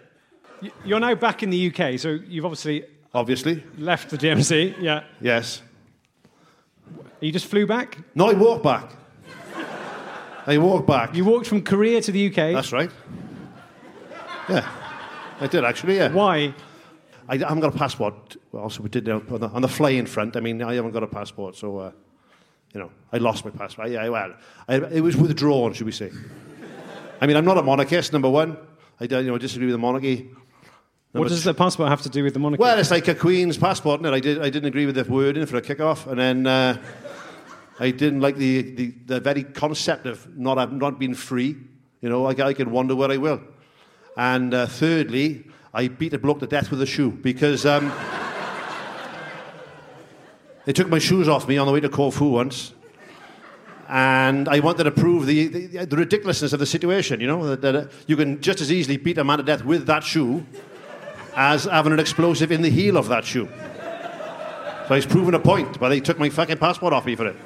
You're 0.85 1.01
now 1.01 1.15
back 1.15 1.43
in 1.43 1.51
the 1.51 1.69
UK, 1.69 1.99
so 1.99 2.19
you've 2.27 2.45
obviously 2.45 2.85
obviously. 3.15 3.63
left 3.79 4.11
the 4.11 4.19
DMZ. 4.19 4.81
Yeah. 4.81 5.05
Yes. 5.21 5.63
You 7.21 7.31
just 7.31 7.47
flew 7.47 7.67
back? 7.67 7.99
No, 8.15 8.31
I 8.31 8.35
walked 8.35 8.65
back. 8.65 8.91
I 10.45 10.59
walked 10.59 10.89
back. 10.89 11.15
You 11.15 11.25
walked 11.25 11.47
from 11.47 11.63
Korea 11.63 12.01
to 12.01 12.11
the 12.11 12.27
UK. 12.27 12.53
That's 12.53 12.73
right. 12.73 12.91
Yeah, 14.49 14.69
I 15.43 15.49
did 15.49 15.65
actually. 15.65 15.97
Yeah, 15.97 16.13
Why? 16.13 16.55
I 17.29 17.37
haven't 17.37 17.61
got 17.61 17.75
a 17.75 17.79
passport. 17.79 18.37
Well, 18.51 18.65
also, 18.65 18.83
we 18.83 18.89
did 18.89 19.09
on 19.09 19.25
the, 19.27 19.49
on 19.49 19.63
the 19.63 19.69
flying 19.69 20.07
front. 20.07 20.37
I 20.37 20.41
mean, 20.41 20.63
I 20.63 20.75
haven't 20.75 20.93
got 20.93 21.03
a 21.03 21.07
passport, 21.07 21.57
so 21.57 21.79
uh, 21.79 21.93
you 22.75 22.81
know, 22.81 22.91
I 23.13 23.19
lost 23.19 23.45
my 23.45 23.51
passport. 23.51 23.91
Yeah, 23.91 24.09
well, 24.09 24.35
I, 24.69 24.77
it 24.77 25.01
was 25.01 25.17
withdrawn, 25.17 25.73
should 25.73 25.87
we 25.87 25.93
say? 25.93 26.11
I 27.21 27.27
mean, 27.27 27.37
I'm 27.37 27.45
not 27.45 27.59
a 27.59 27.63
monarchist. 27.63 28.13
Number 28.13 28.29
one, 28.29 28.57
I 29.01 29.07
don't, 29.07 29.25
you 29.25 29.31
know 29.31 29.39
disagree 29.39 29.67
with 29.67 29.75
the 29.75 29.79
monarchy. 29.79 30.31
What 31.13 31.29
does 31.29 31.45
the 31.45 31.55
passport 31.55 31.91
have 31.91 32.03
to 32.03 32.09
do 32.09 32.25
with 32.25 32.33
the 32.33 32.41
monarchy? 32.41 32.63
well, 32.63 32.79
it's 32.79 32.91
like 32.91 33.07
a 33.09 33.15
queen's 33.15 33.59
passport, 33.59 34.01
isn't 34.01 34.13
it? 34.13 34.17
I, 34.17 34.21
did, 34.21 34.39
I 34.39 34.49
didn't 34.49 34.67
agree 34.67 34.87
with 34.87 34.95
the 34.95 35.05
wording 35.05 35.45
for 35.45 35.57
a 35.57 35.63
kick-off, 35.63 36.07
and 36.07 36.19
then 36.19 36.47
uh, 36.47 36.83
I 37.79 37.91
didn't 37.91 38.21
like 38.21 38.37
the, 38.37 38.63
the, 38.63 38.95
the 39.07 39.21
very 39.21 39.45
concept 39.45 40.07
of 40.07 40.39
not, 40.39 40.73
not 40.73 40.99
being 40.99 41.15
free. 41.15 41.57
You 42.01 42.09
know, 42.09 42.27
I, 42.27 42.31
I 42.31 42.55
can 42.55 42.71
wander 42.71 42.97
where 42.97 43.11
I 43.11 43.19
will. 43.19 43.43
And 44.17 44.53
uh, 44.53 44.67
thirdly, 44.67 45.45
I 45.73 45.89
beat 45.89 46.13
a 46.13 46.19
bloke 46.19 46.41
to 46.41 46.47
death 46.47 46.71
with 46.71 46.83
a 46.83 46.87
shoe 46.87 47.11
because 47.11 47.65
um, 47.65 47.91
they 50.67 50.73
took 50.73 50.89
my 50.89 50.99
shoes 50.99 51.29
off 51.29 51.49
me 51.49 51.57
on 51.57 51.67
the 51.67 51.73
way 51.73 51.81
to 51.81 51.89
Corfu 51.89 52.27
once. 52.27 52.75
And 53.89 54.49
I 54.49 54.61
wanted 54.61 54.85
to 54.85 54.91
prove 54.91 55.27
the, 55.27 55.49
the, 55.49 55.85
the 55.85 55.97
ridiculousness 55.97 56.53
of 56.53 56.61
the 56.61 56.67
situation, 56.67 57.21
you 57.21 57.27
know, 57.27 57.47
that, 57.49 57.61
that 57.63 57.77
uh, 57.77 57.87
you 58.07 58.17
can 58.17 58.41
just 58.41 58.61
as 58.61 58.73
easily 58.73 58.97
beat 58.97 59.19
a 59.19 59.25
man 59.25 59.39
to 59.39 59.45
death 59.45 59.65
with 59.65 59.87
that 59.87 60.03
shoe 60.03 60.47
as 61.35 61.65
having 61.65 61.93
an 61.93 62.01
explosive 62.01 62.53
in 62.53 62.63
the 62.63 62.71
heel 62.71 62.97
of 62.97 63.09
that 63.09 63.25
shoe. 63.25 63.49
So 64.89 64.95
he's 64.95 65.07
proven 65.07 65.35
a 65.35 65.39
point, 65.39 65.79
but 65.79 65.89
they 65.89 66.01
took 66.01 66.19
my 66.19 66.29
fucking 66.29 66.59
passport 66.59 66.93
off 66.93 67.07
me 67.07 67.17
for 67.17 67.27
it. 67.27 67.37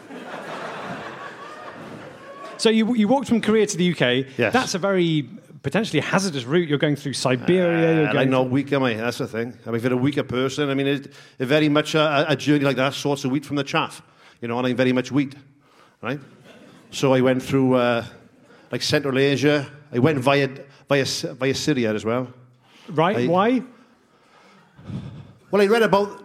So 2.58 2.70
you, 2.70 2.94
you 2.94 3.06
walked 3.06 3.28
from 3.28 3.40
Korea 3.40 3.66
to 3.66 3.76
the 3.76 3.90
UK. 3.92 4.26
Yes. 4.38 4.52
That's 4.52 4.74
a 4.74 4.78
very 4.78 5.28
potentially 5.62 6.00
hazardous 6.00 6.44
route. 6.44 6.68
You're 6.68 6.78
going 6.78 6.96
through 6.96 7.12
Siberia. 7.14 7.94
you're 7.96 8.04
going 8.12 8.16
I'm 8.18 8.30
not 8.30 8.50
weak, 8.50 8.72
am 8.72 8.82
I? 8.82 8.94
That's 8.94 9.18
the 9.18 9.26
thing. 9.28 9.56
I 9.64 9.70
mean, 9.70 9.76
if 9.76 9.82
you're 9.84 9.92
a 9.92 9.96
weaker 9.96 10.22
person, 10.22 10.68
I 10.70 10.74
mean, 10.74 10.86
it, 10.86 11.06
it 11.38 11.46
very 11.46 11.68
much 11.68 11.94
a, 11.94 12.26
a 12.28 12.36
journey 12.36 12.64
like 12.64 12.76
that 12.76 12.94
sorts 12.94 13.24
of 13.24 13.30
wheat 13.30 13.44
from 13.44 13.56
the 13.56 13.64
chaff, 13.64 14.02
you 14.40 14.48
know, 14.48 14.58
and 14.58 14.66
I'm 14.66 14.76
very 14.76 14.92
much 14.92 15.10
wheat, 15.12 15.34
right? 16.02 16.20
So 16.90 17.12
I 17.14 17.20
went 17.20 17.42
through 17.42 17.74
uh, 17.74 18.04
like 18.70 18.82
Central 18.82 19.18
Asia. 19.18 19.66
I 19.92 19.98
went 19.98 20.18
via, 20.18 20.48
via, 20.88 21.04
via 21.04 21.54
Syria 21.54 21.94
as 21.94 22.04
well. 22.04 22.32
right. 22.90 23.16
I- 23.16 23.26
Why? 23.26 23.62
Well, 25.50 25.62
I 25.62 25.66
read 25.66 25.82
about, 25.82 26.24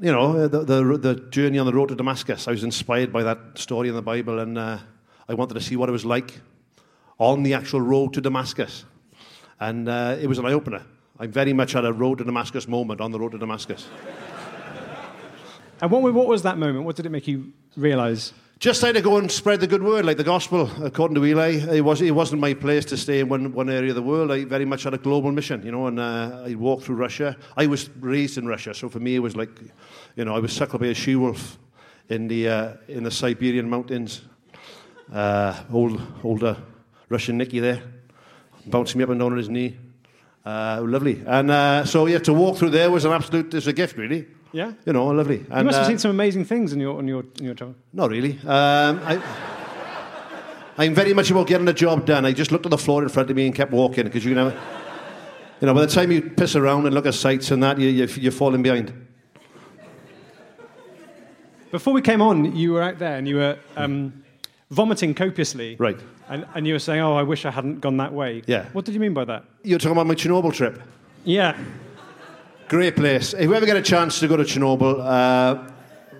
you 0.00 0.12
know, 0.12 0.46
the, 0.46 0.62
the, 0.64 0.98
the 0.98 1.14
journey 1.30 1.58
on 1.58 1.66
the 1.66 1.72
road 1.72 1.88
to 1.88 1.94
Damascus. 1.94 2.46
I 2.48 2.52
was 2.52 2.64
inspired 2.64 3.12
by 3.12 3.22
that 3.24 3.38
story 3.58 3.88
in 3.88 3.94
the 3.94 4.02
Bible, 4.02 4.38
and 4.40 4.58
uh, 4.58 4.78
I 5.28 5.34
wanted 5.34 5.54
to 5.54 5.60
see 5.60 5.76
what 5.76 5.88
it 5.88 5.92
was 5.92 6.04
like 6.04 6.38
on 7.18 7.42
the 7.42 7.54
actual 7.54 7.80
road 7.80 8.12
to 8.14 8.20
Damascus. 8.20 8.84
And 9.60 9.88
uh, 9.88 10.16
it 10.20 10.26
was 10.26 10.38
an 10.38 10.46
eye 10.46 10.52
opener. 10.52 10.82
I'm 11.18 11.32
very 11.32 11.52
much 11.52 11.74
at 11.74 11.84
a 11.84 11.92
road 11.92 12.18
to 12.18 12.24
Damascus 12.24 12.68
moment 12.68 13.00
on 13.00 13.10
the 13.10 13.18
road 13.18 13.32
to 13.32 13.38
Damascus. 13.38 13.88
And 15.80 15.90
what, 15.90 16.02
what 16.12 16.26
was 16.26 16.42
that 16.42 16.58
moment? 16.58 16.84
What 16.84 16.96
did 16.96 17.06
it 17.06 17.10
make 17.10 17.26
you 17.28 17.52
realise? 17.76 18.32
Just 18.58 18.82
had 18.82 18.96
to 18.96 19.00
go 19.00 19.18
and 19.18 19.30
spread 19.30 19.60
the 19.60 19.68
good 19.68 19.82
word, 19.82 20.04
like 20.04 20.16
the 20.16 20.24
gospel, 20.24 20.68
according 20.82 21.14
to 21.14 21.24
Eli. 21.24 21.76
It, 21.76 21.82
was, 21.82 22.02
it 22.02 22.10
wasn't 22.10 22.40
my 22.40 22.54
place 22.54 22.84
to 22.86 22.96
stay 22.96 23.20
in 23.20 23.28
one, 23.28 23.52
one 23.52 23.70
area 23.70 23.90
of 23.90 23.94
the 23.94 24.02
world. 24.02 24.32
I 24.32 24.44
very 24.44 24.64
much 24.64 24.82
had 24.82 24.94
a 24.94 24.98
global 24.98 25.30
mission, 25.30 25.64
you 25.64 25.70
know, 25.70 25.86
and 25.86 26.00
uh, 26.00 26.42
I 26.44 26.56
walked 26.56 26.84
through 26.84 26.96
Russia. 26.96 27.36
I 27.56 27.66
was 27.66 27.88
raised 28.00 28.36
in 28.36 28.48
Russia, 28.48 28.74
so 28.74 28.88
for 28.88 28.98
me 28.98 29.14
it 29.14 29.20
was 29.20 29.36
like, 29.36 29.50
you 30.16 30.24
know, 30.24 30.34
I 30.34 30.40
was 30.40 30.52
suckled 30.52 30.82
by 30.82 30.88
a 30.88 30.94
she-wolf 30.94 31.58
in 32.08 32.26
the, 32.26 32.48
uh, 32.48 32.72
in 32.88 33.04
the 33.04 33.12
Siberian 33.12 33.70
mountains. 33.70 34.22
Uh, 35.12 35.54
old, 35.72 36.00
older 36.24 36.56
Russian 37.08 37.38
Nicky 37.38 37.60
there, 37.60 37.82
bouncing 38.66 38.98
me 38.98 39.04
up 39.04 39.10
and 39.10 39.20
down 39.20 39.32
on 39.32 39.38
his 39.38 39.48
knee. 39.48 39.76
Uh, 40.44 40.82
lovely. 40.82 41.22
And 41.26 41.50
uh, 41.50 41.84
so, 41.84 42.06
yeah, 42.06 42.18
to 42.20 42.32
walk 42.32 42.58
through 42.58 42.70
there 42.70 42.90
was 42.90 43.04
an 43.04 43.12
absolute, 43.12 43.52
it's 43.54 43.66
a 43.66 43.72
gift, 43.72 43.96
really. 43.96 44.26
Yeah. 44.52 44.72
You 44.86 44.92
know, 44.92 45.06
lovely. 45.08 45.38
You 45.38 45.64
must 45.64 45.76
have 45.76 45.84
uh, 45.84 45.88
seen 45.88 45.98
some 45.98 46.10
amazing 46.10 46.44
things 46.46 46.72
in 46.72 46.80
your 46.80 46.96
on 46.96 47.06
your 47.06 47.22
in 47.38 47.44
your 47.44 47.54
travel. 47.54 47.74
not 47.92 48.10
really. 48.10 48.38
Um, 48.46 49.00
I, 49.04 49.22
I'm 50.78 50.94
very 50.94 51.12
much 51.12 51.30
about 51.30 51.48
getting 51.48 51.66
the 51.66 51.74
job 51.74 52.06
done. 52.06 52.24
I 52.24 52.32
just 52.32 52.50
looked 52.50 52.64
at 52.64 52.70
the 52.70 52.78
floor 52.78 53.02
in 53.02 53.08
front 53.08 53.28
of 53.28 53.36
me 53.36 53.46
and 53.46 53.54
kept 53.54 53.72
walking 53.72 54.04
because 54.04 54.24
you 54.24 54.34
know, 54.34 54.48
you 55.60 55.66
know, 55.66 55.74
by 55.74 55.82
the 55.82 55.92
time 55.92 56.10
you 56.10 56.22
piss 56.22 56.56
around 56.56 56.86
and 56.86 56.94
look 56.94 57.04
at 57.04 57.14
sights 57.14 57.50
and 57.50 57.62
that, 57.62 57.78
you, 57.78 57.88
you, 57.88 58.06
you're 58.06 58.32
falling 58.32 58.62
behind. 58.62 59.06
Before 61.70 61.92
we 61.92 62.00
came 62.00 62.22
on, 62.22 62.56
you 62.56 62.72
were 62.72 62.82
out 62.82 62.98
there 62.98 63.16
and 63.16 63.28
you 63.28 63.36
were 63.36 63.58
um, 63.76 64.24
vomiting 64.70 65.14
copiously. 65.14 65.76
Right. 65.78 65.98
And, 66.28 66.46
and 66.54 66.66
you 66.66 66.74
were 66.74 66.78
saying, 66.78 67.00
"Oh, 67.00 67.14
I 67.14 67.22
wish 67.22 67.44
I 67.44 67.50
hadn't 67.50 67.80
gone 67.80 67.96
that 67.98 68.12
way." 68.12 68.42
Yeah. 68.46 68.66
What 68.72 68.84
did 68.84 68.94
you 68.94 69.00
mean 69.00 69.14
by 69.14 69.24
that? 69.24 69.44
You're 69.62 69.78
talking 69.78 69.92
about 69.92 70.06
my 70.06 70.14
Chernobyl 70.14 70.52
trip. 70.52 70.82
Yeah. 71.24 71.56
Great 72.68 72.96
place. 72.96 73.32
If 73.32 73.42
you 73.42 73.54
ever 73.54 73.64
get 73.64 73.76
a 73.76 73.82
chance 73.82 74.20
to 74.20 74.28
go 74.28 74.36
to 74.36 74.42
Chernobyl, 74.44 75.00
uh, 75.00 75.70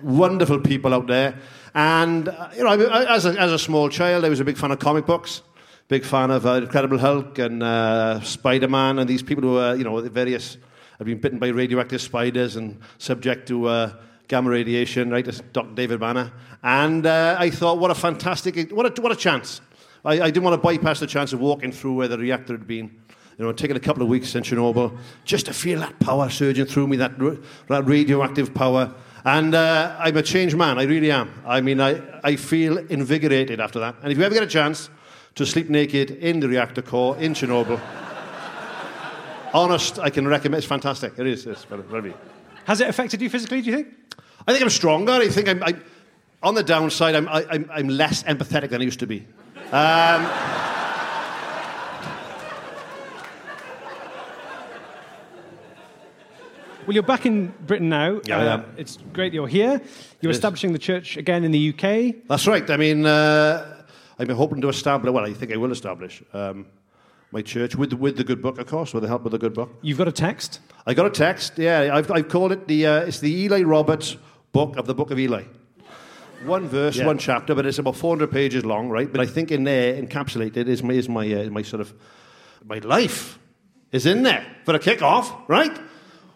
wonderful 0.01 0.59
people 0.59 0.93
out 0.93 1.07
there. 1.07 1.35
And, 1.75 2.27
uh, 2.27 2.49
you 2.55 2.63
know, 2.63 2.69
I, 2.69 3.15
as, 3.15 3.25
a, 3.25 3.39
as 3.39 3.51
a 3.51 3.59
small 3.59 3.89
child, 3.89 4.25
I 4.25 4.29
was 4.29 4.39
a 4.39 4.43
big 4.45 4.57
fan 4.57 4.71
of 4.71 4.79
comic 4.79 5.05
books, 5.05 5.43
big 5.87 6.03
fan 6.03 6.31
of 6.31 6.45
uh, 6.45 6.53
Incredible 6.53 6.97
Hulk 6.97 7.37
and 7.37 7.61
uh, 7.61 8.19
Spider 8.21 8.67
Man 8.67 8.99
and 8.99 9.09
these 9.09 9.21
people 9.21 9.43
who 9.43 9.57
are, 9.57 9.75
you 9.75 9.83
know, 9.83 9.99
various, 10.01 10.57
have 10.97 11.05
been 11.05 11.19
bitten 11.19 11.39
by 11.39 11.49
radioactive 11.49 12.01
spiders 12.01 12.55
and 12.55 12.79
subject 12.97 13.47
to 13.49 13.67
uh, 13.67 13.93
gamma 14.27 14.49
radiation, 14.49 15.11
right? 15.11 15.53
Dr. 15.53 15.75
David 15.75 15.99
Banner. 15.99 16.31
And 16.63 17.05
uh, 17.05 17.35
I 17.39 17.49
thought, 17.49 17.77
what 17.77 17.91
a 17.91 17.95
fantastic, 17.95 18.71
what 18.71 18.97
a, 18.97 19.01
what 19.01 19.11
a 19.11 19.15
chance. 19.15 19.61
I, 20.05 20.13
I 20.21 20.31
didn't 20.31 20.43
want 20.43 20.53
to 20.53 20.61
bypass 20.61 20.99
the 20.99 21.07
chance 21.07 21.33
of 21.33 21.39
walking 21.39 21.71
through 21.71 21.95
where 21.95 22.07
the 22.07 22.17
reactor 22.17 22.53
had 22.53 22.67
been 22.67 22.91
you 23.37 23.45
know, 23.45 23.51
taking 23.53 23.77
a 23.77 23.79
couple 23.79 24.03
of 24.03 24.09
weeks 24.09 24.35
in 24.35 24.43
Chernobyl 24.43 24.97
just 25.23 25.45
to 25.45 25.53
feel 25.53 25.79
that 25.79 25.97
power 25.99 26.29
surging 26.29 26.65
through 26.65 26.87
me, 26.87 26.97
that, 26.97 27.17
that 27.67 27.85
radioactive 27.85 28.53
power. 28.53 28.93
And 29.23 29.55
uh, 29.55 29.95
I'm 29.97 30.17
a 30.17 30.23
changed 30.23 30.57
man, 30.57 30.77
I 30.77 30.83
really 30.83 31.11
am. 31.11 31.31
I 31.45 31.61
mean, 31.61 31.79
I, 31.79 32.01
I 32.23 32.35
feel 32.35 32.77
invigorated 32.77 33.59
after 33.59 33.79
that. 33.79 33.95
And 34.01 34.11
if 34.11 34.17
you 34.17 34.23
ever 34.23 34.33
get 34.33 34.43
a 34.43 34.47
chance 34.47 34.89
to 35.35 35.45
sleep 35.45 35.69
naked 35.69 36.11
in 36.11 36.39
the 36.41 36.49
reactor 36.49 36.81
core 36.81 37.17
in 37.17 37.33
Chernobyl, 37.33 37.79
honest, 39.53 39.99
I 39.99 40.09
can 40.09 40.27
recommend 40.27 40.59
It's 40.59 40.67
fantastic. 40.67 41.17
It 41.17 41.27
is. 41.27 41.45
It's 41.45 41.63
very. 41.63 42.13
Has 42.65 42.81
it 42.81 42.89
affected 42.89 43.21
you 43.21 43.29
physically? 43.29 43.61
Do 43.61 43.71
you 43.71 43.75
think? 43.77 43.87
I 44.47 44.51
think 44.51 44.63
I'm 44.63 44.69
stronger. 44.69 45.13
I 45.13 45.29
think 45.29 45.47
I'm, 45.47 45.63
I'm 45.63 45.81
on 46.41 46.55
the 46.55 46.63
downside, 46.63 47.15
I'm, 47.15 47.27
I, 47.27 47.45
I'm, 47.49 47.69
I'm 47.71 47.89
less 47.89 48.23
empathetic 48.23 48.69
than 48.69 48.81
I 48.81 48.85
used 48.85 48.99
to 48.99 49.07
be. 49.07 49.25
Um, 49.71 50.27
Well, 56.87 56.95
you're 56.95 57.03
back 57.03 57.27
in 57.27 57.53
Britain 57.67 57.87
now. 57.87 58.15
Uh, 58.15 58.21
Yeah, 58.25 58.53
am. 58.53 58.65
It's 58.75 58.97
great 59.13 59.31
you're 59.31 59.47
here. 59.47 59.79
You're 60.21 60.31
is. 60.31 60.37
establishing 60.37 60.73
the 60.73 60.79
church 60.79 61.17
again 61.17 61.43
in 61.43 61.51
the 61.51 61.69
UK. 61.69 62.15
That's 62.27 62.47
right. 62.47 62.67
I 62.67 62.77
mean, 62.77 63.05
uh, 63.05 63.83
I'm 64.17 64.27
hoping 64.29 64.59
to 64.61 64.69
establish, 64.69 65.13
well, 65.13 65.23
I 65.23 65.33
think 65.33 65.53
I 65.53 65.57
will 65.57 65.71
establish 65.71 66.23
um, 66.33 66.65
my 67.31 67.43
church 67.43 67.75
with, 67.75 67.93
with 67.93 68.17
the 68.17 68.23
good 68.23 68.41
book, 68.41 68.57
of 68.57 68.65
course, 68.65 68.91
with 68.91 69.03
the 69.03 69.07
help 69.07 69.23
of 69.25 69.31
the 69.31 69.37
good 69.37 69.53
book. 69.53 69.69
You've 69.83 69.99
got 69.99 70.07
a 70.07 70.11
text. 70.11 70.61
I 70.87 70.95
got 70.95 71.05
a 71.05 71.11
text, 71.11 71.59
yeah, 71.59 71.91
I've, 71.93 72.09
I've 72.09 72.27
called 72.27 72.53
it 72.53 72.67
the, 72.67 72.87
uh, 72.87 72.99
it's 73.01 73.19
the 73.19 73.31
Eli 73.31 73.61
Roberts 73.61 74.17
book 74.51 74.75
of 74.75 74.87
the 74.87 74.95
book 74.95 75.11
of 75.11 75.19
Eli. 75.19 75.43
One 76.45 76.67
verse, 76.67 76.97
Yeah. 76.97 77.05
one 77.07 77.17
chapter, 77.17 77.53
but 77.55 77.65
it's 77.65 77.79
about 77.79 77.95
400 77.95 78.31
pages 78.31 78.65
long, 78.65 78.89
right? 78.89 79.11
But 79.11 79.21
I 79.21 79.25
think 79.25 79.51
in 79.51 79.63
there, 79.65 80.01
encapsulated, 80.01 80.67
is 80.67 80.81
my, 80.83 80.93
is 80.93 81.09
my, 81.09 81.31
uh, 81.33 81.49
my 81.49 81.61
sort 81.63 81.81
of, 81.81 81.93
my 82.65 82.79
life 82.79 83.37
is 83.91 84.05
in 84.05 84.23
there 84.23 84.45
for 84.65 84.73
a 84.75 84.79
kick-off, 84.79 85.33
right? 85.47 85.77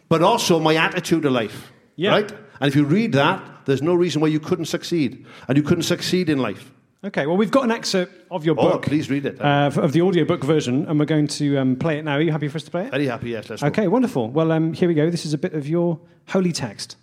But 0.09 0.21
also 0.21 0.59
my 0.59 0.75
attitude 0.75 1.23
to 1.23 1.29
life, 1.29 1.71
Yeah. 1.95 2.11
right? 2.11 2.31
And 2.59 2.67
if 2.67 2.75
you 2.75 2.83
read 2.85 3.13
that, 3.13 3.41
there's 3.65 3.81
no 3.81 3.93
reason 3.93 4.21
why 4.21 4.27
you 4.27 4.39
couldn't 4.39 4.65
succeed. 4.65 5.25
And 5.47 5.57
you 5.57 5.63
couldn't 5.63 5.83
succeed 5.83 6.29
in 6.29 6.37
life. 6.39 6.71
Okay, 7.05 7.25
well, 7.25 7.35
we've 7.35 7.51
got 7.51 7.63
an 7.65 7.71
excerpt 7.71 8.13
of 8.31 8.45
your 8.45 8.55
Oh, 8.57 8.71
book. 8.71 8.83
please 8.83 9.09
read 9.09 9.25
it. 9.25 9.41
Uh, 9.41 9.69
of 9.75 9.91
the 9.91 10.01
audiobook 10.01 10.43
version, 10.43 10.85
and 10.87 10.97
we're 10.99 11.05
going 11.05 11.27
to 11.27 11.57
um, 11.57 11.75
play 11.75 11.97
it 11.99 12.03
now. 12.05 12.13
Are 12.13 12.21
you 12.21 12.31
happy 12.31 12.47
for 12.47 12.55
us 12.57 12.63
to 12.63 12.71
play 12.71 12.85
it? 12.85 12.91
Very 12.91 13.07
happy, 13.07 13.31
yes. 13.31 13.61
Okay, 13.63 13.87
wonderful. 13.89 14.29
Well, 14.29 14.51
um, 14.53 14.73
here 14.73 14.87
we 14.87 14.93
go. 14.93 15.09
This 15.09 15.25
is 15.25 15.33
a 15.33 15.37
bit 15.37 15.53
of 15.53 15.67
your 15.67 15.99
holy 16.29 16.51
text. 16.53 16.95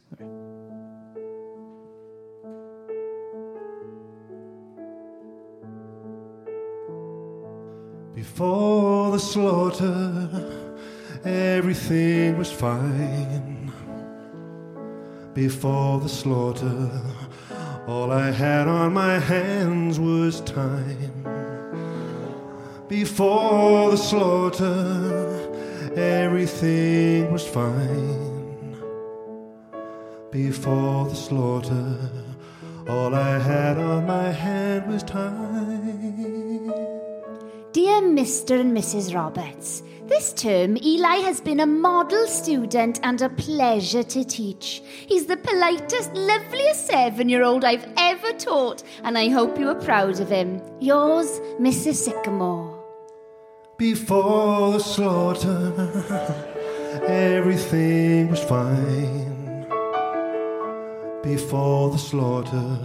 Before 8.40 9.12
the 9.12 9.18
slaughter, 9.18 10.31
everything 11.26 12.38
was 12.38 12.50
fine. 12.50 13.70
Before 15.35 16.00
the 16.00 16.09
slaughter, 16.09 16.90
all 17.87 18.11
I 18.11 18.31
had 18.31 18.66
on 18.66 18.94
my 18.94 19.18
hands 19.18 20.00
was 20.00 20.40
time. 20.40 21.12
Before 22.88 23.90
the 23.90 23.98
slaughter, 23.98 25.92
everything 25.94 27.31
was 27.31 27.46
fine. 27.46 28.74
Before 30.31 31.11
the 31.11 31.14
slaughter, 31.14 31.98
all 32.88 33.14
I 33.14 33.38
had 33.38 33.76
on 33.76 34.07
my 34.07 34.33
hand 34.33 34.90
was 34.90 35.03
time. 35.03 36.49
Dear 37.80 38.02
Mr. 38.02 38.60
and 38.60 38.76
Mrs. 38.76 39.14
Roberts, 39.14 39.82
this 40.06 40.34
term 40.34 40.76
Eli 40.76 41.16
has 41.20 41.40
been 41.40 41.60
a 41.60 41.66
model 41.66 42.26
student 42.26 43.00
and 43.02 43.22
a 43.22 43.30
pleasure 43.30 44.02
to 44.02 44.22
teach. 44.22 44.82
He's 44.84 45.24
the 45.24 45.38
politest, 45.38 46.12
loveliest 46.12 46.88
seven 46.88 47.30
year 47.30 47.42
old 47.42 47.64
I've 47.64 47.88
ever 47.96 48.34
taught, 48.34 48.82
and 49.02 49.16
I 49.16 49.30
hope 49.30 49.58
you 49.58 49.66
are 49.70 49.74
proud 49.74 50.20
of 50.20 50.28
him. 50.28 50.60
Yours, 50.78 51.40
Mrs. 51.58 51.94
Sycamore. 51.94 52.84
Before 53.78 54.72
the 54.72 54.80
slaughter, 54.80 55.72
everything 57.08 58.28
was 58.28 58.44
fine. 58.44 59.64
Before 61.22 61.88
the 61.92 61.98
slaughter, 62.10 62.78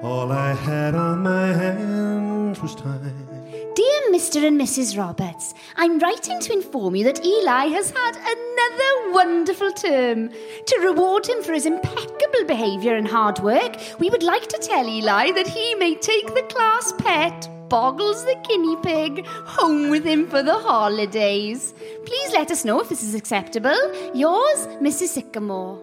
all 0.00 0.30
I 0.30 0.54
had 0.54 0.94
on 0.94 1.24
my 1.24 1.48
hands 1.48 2.62
was 2.62 2.76
time. 2.76 3.31
Dear 3.74 4.02
Mr. 4.10 4.46
and 4.46 4.60
Mrs. 4.60 4.98
Roberts, 4.98 5.54
I'm 5.76 5.98
writing 5.98 6.38
to 6.40 6.52
inform 6.52 6.94
you 6.94 7.04
that 7.04 7.24
Eli 7.24 7.68
has 7.68 7.90
had 7.90 8.16
another 8.16 9.12
wonderful 9.14 9.72
term. 9.72 10.28
To 10.66 10.80
reward 10.80 11.26
him 11.26 11.42
for 11.42 11.54
his 11.54 11.64
impeccable 11.64 12.44
behaviour 12.46 12.94
and 12.94 13.08
hard 13.08 13.38
work, 13.38 13.78
we 13.98 14.10
would 14.10 14.22
like 14.22 14.46
to 14.48 14.58
tell 14.58 14.86
Eli 14.86 15.32
that 15.32 15.46
he 15.46 15.74
may 15.76 15.94
take 15.94 16.34
the 16.34 16.46
class 16.50 16.92
pet, 16.98 17.48
Boggles 17.70 18.24
the 18.26 18.36
guinea 18.46 18.76
pig, 18.82 19.26
home 19.26 19.88
with 19.88 20.04
him 20.04 20.26
for 20.26 20.42
the 20.42 20.58
holidays. 20.58 21.72
Please 22.04 22.32
let 22.32 22.50
us 22.50 22.66
know 22.66 22.80
if 22.80 22.90
this 22.90 23.02
is 23.02 23.14
acceptable. 23.14 23.80
Yours, 24.14 24.66
Mrs. 24.82 25.08
Sycamore. 25.08 25.82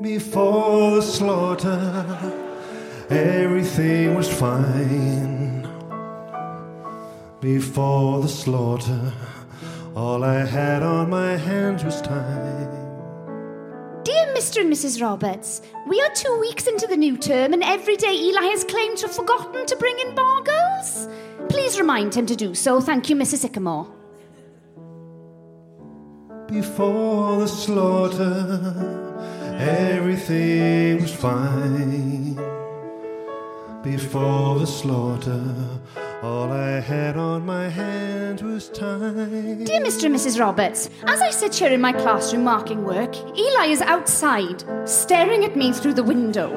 Before 0.00 0.92
the 0.92 1.02
slaughter, 1.02 2.34
everything 3.10 4.14
was 4.14 4.32
fine. 4.32 5.61
Before 7.42 8.22
the 8.22 8.28
slaughter, 8.28 9.12
all 9.96 10.22
I 10.22 10.44
had 10.44 10.84
on 10.84 11.10
my 11.10 11.36
hands 11.36 11.82
was 11.82 12.00
time. 12.00 12.70
Dear 14.04 14.32
Mr. 14.36 14.60
and 14.60 14.72
Mrs. 14.72 15.02
Roberts, 15.02 15.60
we 15.88 16.00
are 16.00 16.14
two 16.14 16.38
weeks 16.40 16.68
into 16.68 16.86
the 16.86 16.96
new 16.96 17.16
term, 17.16 17.52
and 17.52 17.64
every 17.64 17.96
day 17.96 18.12
Eli 18.12 18.44
has 18.44 18.62
claimed 18.62 18.96
to 18.98 19.08
have 19.08 19.16
forgotten 19.16 19.66
to 19.66 19.74
bring 19.74 19.98
in 19.98 20.14
Boggles. 20.14 21.08
Please 21.48 21.80
remind 21.80 22.14
him 22.14 22.26
to 22.26 22.36
do 22.36 22.54
so. 22.54 22.80
Thank 22.80 23.10
you, 23.10 23.16
Mrs. 23.16 23.38
Sycamore. 23.38 23.92
Before 26.46 27.40
the 27.40 27.48
slaughter, 27.48 29.02
everything 29.58 31.02
was 31.02 31.12
fine. 31.12 32.36
Before 33.82 34.60
the 34.60 34.66
slaughter, 34.68 35.42
all 36.22 36.52
I 36.52 36.78
had 36.78 37.16
on 37.16 37.44
my 37.44 37.68
hands 37.68 38.44
was 38.44 38.68
time. 38.68 39.64
Dear 39.64 39.80
Mr. 39.80 40.04
and 40.04 40.14
Mrs. 40.14 40.38
Roberts, 40.38 40.88
as 41.04 41.20
I 41.20 41.30
sit 41.30 41.52
here 41.52 41.70
in 41.70 41.80
my 41.80 41.92
classroom 41.92 42.44
marking 42.44 42.84
work, 42.84 43.16
Eli 43.36 43.66
is 43.66 43.80
outside, 43.80 44.62
staring 44.88 45.44
at 45.44 45.56
me 45.56 45.72
through 45.72 45.94
the 45.94 46.04
window. 46.04 46.56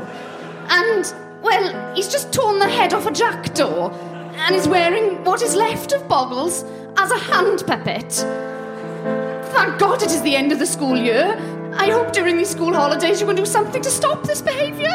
And, 0.70 1.12
well, 1.42 1.96
he's 1.96 2.12
just 2.12 2.32
torn 2.32 2.60
the 2.60 2.70
head 2.70 2.94
off 2.94 3.08
a 3.08 3.12
jackdaw 3.12 3.90
and 4.36 4.54
is 4.54 4.68
wearing 4.68 5.24
what 5.24 5.42
is 5.42 5.56
left 5.56 5.94
of 5.94 6.08
Boggles 6.08 6.64
as 6.98 7.10
a 7.10 7.18
hand 7.18 7.64
puppet. 7.66 8.12
Thank 9.52 9.80
God 9.80 10.04
it 10.04 10.12
is 10.12 10.22
the 10.22 10.36
end 10.36 10.52
of 10.52 10.60
the 10.60 10.68
school 10.68 10.96
year. 10.96 11.36
I 11.74 11.90
hope 11.90 12.14
during 12.14 12.38
these 12.38 12.50
school 12.50 12.74
holidays 12.74 13.20
you 13.20 13.26
can 13.26 13.36
do 13.36 13.46
something 13.46 13.82
to 13.82 13.90
stop 13.90 14.24
this 14.24 14.42
behaviour. 14.44 14.94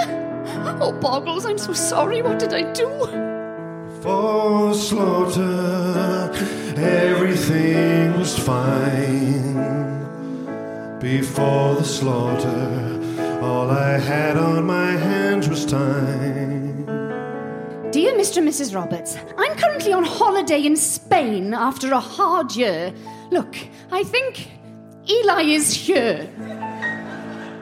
Oh, 0.80 0.92
Boggles, 0.92 1.44
I'm 1.44 1.58
so 1.58 1.72
sorry. 1.72 2.22
What 2.22 2.38
did 2.38 2.54
I 2.54 2.72
do? 2.72 3.29
For 4.02 4.72
slaughter, 4.72 6.30
everything 6.78 8.18
was 8.18 8.38
fine. 8.38 9.60
Before 10.98 11.74
the 11.74 11.84
slaughter, 11.84 12.98
all 13.42 13.70
I 13.70 13.98
had 13.98 14.38
on 14.38 14.64
my 14.64 14.92
hands 14.92 15.50
was 15.50 15.66
time. 15.66 16.86
Dear 17.90 18.14
Mr. 18.14 18.38
and 18.38 18.48
Mrs. 18.48 18.74
Roberts, 18.74 19.18
I'm 19.36 19.54
currently 19.58 19.92
on 19.92 20.04
holiday 20.04 20.64
in 20.64 20.76
Spain 20.76 21.52
after 21.52 21.92
a 21.92 22.00
hard 22.00 22.56
year. 22.56 22.94
Look, 23.30 23.54
I 23.92 24.02
think 24.04 24.48
Eli 25.10 25.42
is 25.42 25.74
here. 25.74 26.26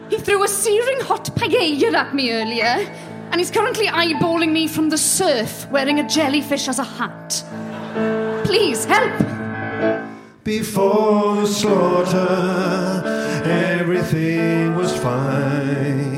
He 0.08 0.18
threw 0.18 0.44
a 0.44 0.48
searing 0.48 1.00
hot 1.00 1.34
paella 1.34 1.94
at 1.94 2.14
me 2.14 2.32
earlier, 2.32 2.86
and 3.30 3.40
he's 3.40 3.50
currently 3.50 3.86
eyeballing 3.86 4.52
me 4.52 4.66
from 4.66 4.88
the 4.88 4.98
surf 4.98 5.68
wearing 5.70 6.00
a 6.00 6.08
jellyfish 6.08 6.68
as 6.68 6.78
a 6.78 6.84
hat. 6.84 7.44
Please 8.44 8.84
help! 8.84 9.12
Before 10.44 11.36
the 11.36 11.46
slaughter, 11.46 13.02
everything 13.44 14.74
was 14.74 14.96
fine. 14.96 16.16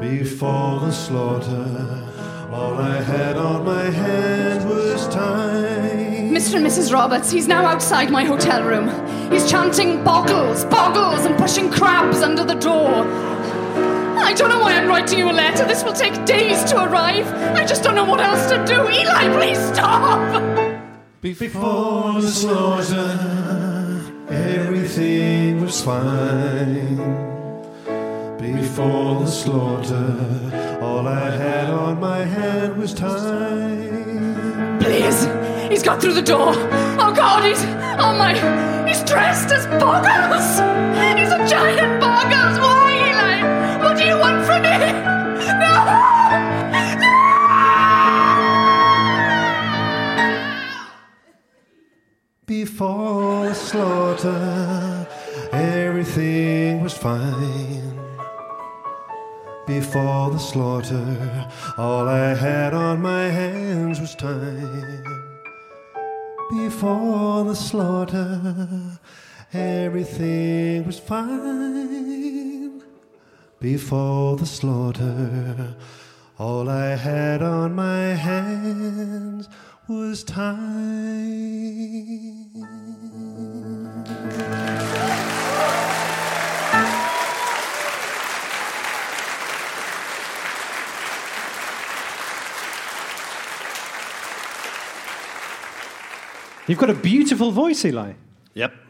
Before 0.00 0.80
the 0.80 0.92
slaughter, 0.92 2.08
all 2.52 2.74
I 2.74 3.00
had 3.02 3.36
on 3.36 3.64
my 3.64 3.90
hands 3.90 4.64
was 4.64 5.08
time. 5.08 6.30
Mr. 6.30 6.56
and 6.56 6.66
Mrs. 6.66 6.92
Roberts, 6.92 7.30
he's 7.30 7.48
now 7.48 7.64
outside 7.64 8.10
my 8.10 8.24
hotel 8.24 8.62
room. 8.62 8.88
He's 9.32 9.50
chanting 9.50 10.04
boggles, 10.04 10.64
boggles, 10.66 11.24
and 11.26 11.36
pushing 11.36 11.70
crabs 11.70 12.18
under 12.22 12.44
the 12.44 12.54
door. 12.54 13.33
I 14.24 14.32
don't 14.32 14.48
know 14.48 14.60
why 14.60 14.72
I'm 14.72 14.88
writing 14.88 15.18
you 15.18 15.30
a 15.30 15.32
letter. 15.32 15.66
This 15.66 15.84
will 15.84 15.92
take 15.92 16.24
days 16.24 16.64
to 16.70 16.82
arrive. 16.82 17.26
I 17.54 17.64
just 17.66 17.82
don't 17.82 17.94
know 17.94 18.06
what 18.06 18.20
else 18.20 18.48
to 18.50 18.56
do. 18.64 18.80
Eli, 18.88 19.28
please 19.36 19.58
stop! 19.72 20.42
Before 21.20 22.20
the 22.20 22.28
slaughter, 22.28 24.00
everything 24.30 25.60
was 25.60 25.82
fine. 25.82 26.96
Before 28.38 29.20
the 29.20 29.26
slaughter, 29.26 30.78
all 30.80 31.06
I 31.06 31.30
had 31.30 31.68
on 31.68 32.00
my 32.00 32.24
hand 32.24 32.78
was 32.78 32.94
time. 32.94 34.78
Please, 34.80 35.28
he's 35.68 35.82
got 35.82 36.00
through 36.00 36.14
the 36.14 36.22
door. 36.22 36.54
Oh 36.98 37.12
God, 37.14 37.44
he's 37.44 37.62
oh 38.00 38.16
my, 38.16 38.32
he's 38.88 39.02
dressed 39.04 39.52
as 39.52 39.66
Boggles. 39.78 40.48
He's 41.18 41.30
a 41.30 41.46
giant 41.46 42.00
Boggles. 42.00 42.73
Before 52.64 53.44
the 53.44 53.54
slaughter, 53.54 55.06
everything 55.52 56.80
was 56.80 56.96
fine. 56.96 58.00
Before 59.66 60.30
the 60.30 60.38
slaughter, 60.38 61.46
all 61.76 62.08
I 62.08 62.32
had 62.32 62.72
on 62.72 63.02
my 63.02 63.24
hands 63.24 64.00
was 64.00 64.14
time. 64.14 65.04
Before 66.50 67.44
the 67.44 67.54
slaughter, 67.54 68.98
everything 69.52 70.86
was 70.86 70.98
fine. 70.98 72.82
Before 73.60 74.38
the 74.38 74.46
slaughter, 74.46 75.76
all 76.38 76.70
I 76.70 76.96
had 76.96 77.42
on 77.42 77.74
my 77.74 78.14
hands 78.14 79.50
was 79.88 80.24
time. 80.24 80.64
You've 96.66 96.78
got 96.78 96.88
a 96.88 96.94
beautiful 96.94 97.50
voice, 97.50 97.84
Eli. 97.84 98.14
Yep. 98.54 98.83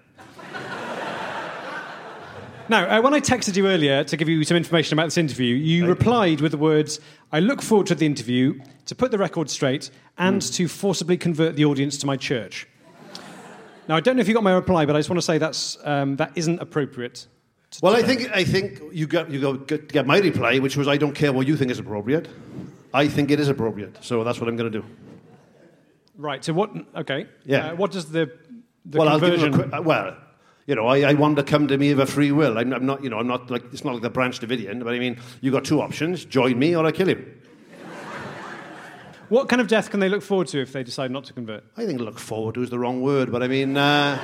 Now, 2.68 2.98
uh, 2.98 3.02
when 3.02 3.12
I 3.12 3.20
texted 3.20 3.56
you 3.56 3.66
earlier 3.66 4.04
to 4.04 4.16
give 4.16 4.28
you 4.28 4.42
some 4.44 4.56
information 4.56 4.98
about 4.98 5.06
this 5.06 5.18
interview, 5.18 5.54
you 5.54 5.86
replied 5.86 6.40
with 6.40 6.52
the 6.52 6.58
words, 6.58 6.98
I 7.30 7.40
look 7.40 7.60
forward 7.60 7.86
to 7.88 7.94
the 7.94 8.06
interview, 8.06 8.58
to 8.86 8.94
put 8.94 9.10
the 9.10 9.18
record 9.18 9.50
straight, 9.50 9.90
and 10.16 10.40
to 10.40 10.66
forcibly 10.66 11.18
convert 11.18 11.56
the 11.56 11.66
audience 11.66 11.98
to 11.98 12.06
my 12.06 12.16
church. 12.16 12.66
Now, 13.86 13.96
I 13.96 14.00
don't 14.00 14.16
know 14.16 14.22
if 14.22 14.28
you 14.28 14.34
got 14.34 14.42
my 14.42 14.54
reply, 14.54 14.86
but 14.86 14.96
I 14.96 14.98
just 14.98 15.10
want 15.10 15.18
to 15.18 15.22
say 15.26 15.36
that's, 15.36 15.76
um, 15.84 16.16
that 16.16 16.32
isn't 16.36 16.58
appropriate. 16.60 17.26
to- 17.72 17.80
Well, 17.82 17.94
I 17.94 18.02
think 18.02 18.30
I 18.32 18.44
think 18.44 18.80
you 18.92 19.06
got 19.06 19.30
you 19.30 19.58
got 19.58 20.06
my 20.06 20.18
reply, 20.20 20.58
which 20.58 20.76
was 20.76 20.88
I 20.88 20.96
don't 20.96 21.14
care 21.14 21.34
what 21.34 21.46
you 21.46 21.56
think 21.56 21.70
is 21.70 21.78
appropriate. 21.78 22.28
I 22.94 23.08
think 23.08 23.30
it 23.30 23.40
is 23.40 23.48
appropriate, 23.48 23.98
so 24.00 24.24
that's 24.24 24.40
what 24.40 24.48
I'm 24.48 24.56
going 24.56 24.72
to 24.72 24.80
do. 24.80 24.86
Right, 26.16 26.42
so 26.42 26.54
what, 26.54 26.70
okay. 26.96 27.26
Yeah. 27.44 27.72
Uh, 27.72 27.74
what 27.74 27.90
does 27.90 28.06
the, 28.06 28.30
the 28.86 28.98
well, 28.98 29.08
I'll 29.08 29.18
give 29.20 29.32
conversion... 29.32 29.52
a 29.52 29.56
quick, 29.56 29.74
uh, 29.74 29.82
well, 29.82 30.16
you 30.66 30.74
know, 30.74 30.86
I, 30.86 31.00
I 31.00 31.14
want 31.14 31.36
to 31.36 31.42
come 31.42 31.68
to 31.68 31.76
me 31.76 31.90
of 31.90 31.98
a 31.98 32.06
free 32.06 32.32
will. 32.32 32.58
I'm, 32.58 32.72
I'm 32.72 32.86
not, 32.86 33.04
you 33.04 33.10
know, 33.10 33.18
I'm 33.18 33.26
not 33.26 33.50
like 33.50 33.64
it's 33.72 33.84
not 33.84 33.94
like 33.94 34.02
the 34.02 34.10
Branch 34.10 34.38
Davidian, 34.38 34.82
but 34.82 34.94
I 34.94 34.98
mean, 34.98 35.18
you've 35.40 35.52
got 35.52 35.64
two 35.64 35.80
options: 35.80 36.24
join 36.24 36.58
me 36.58 36.74
or 36.74 36.84
I 36.86 36.92
kill 36.92 37.08
him. 37.08 37.40
What 39.30 39.48
kind 39.48 39.60
of 39.60 39.68
death 39.68 39.90
can 39.90 40.00
they 40.00 40.10
look 40.10 40.22
forward 40.22 40.48
to 40.48 40.60
if 40.60 40.72
they 40.74 40.82
decide 40.82 41.10
not 41.10 41.24
to 41.24 41.32
convert? 41.32 41.64
I 41.78 41.86
think 41.86 41.98
look 41.98 42.18
forward 42.18 42.56
to 42.56 42.62
is 42.62 42.68
the 42.68 42.78
wrong 42.78 43.00
word, 43.00 43.32
but 43.32 43.42
I 43.42 43.48
mean, 43.48 43.74
uh, 43.74 44.18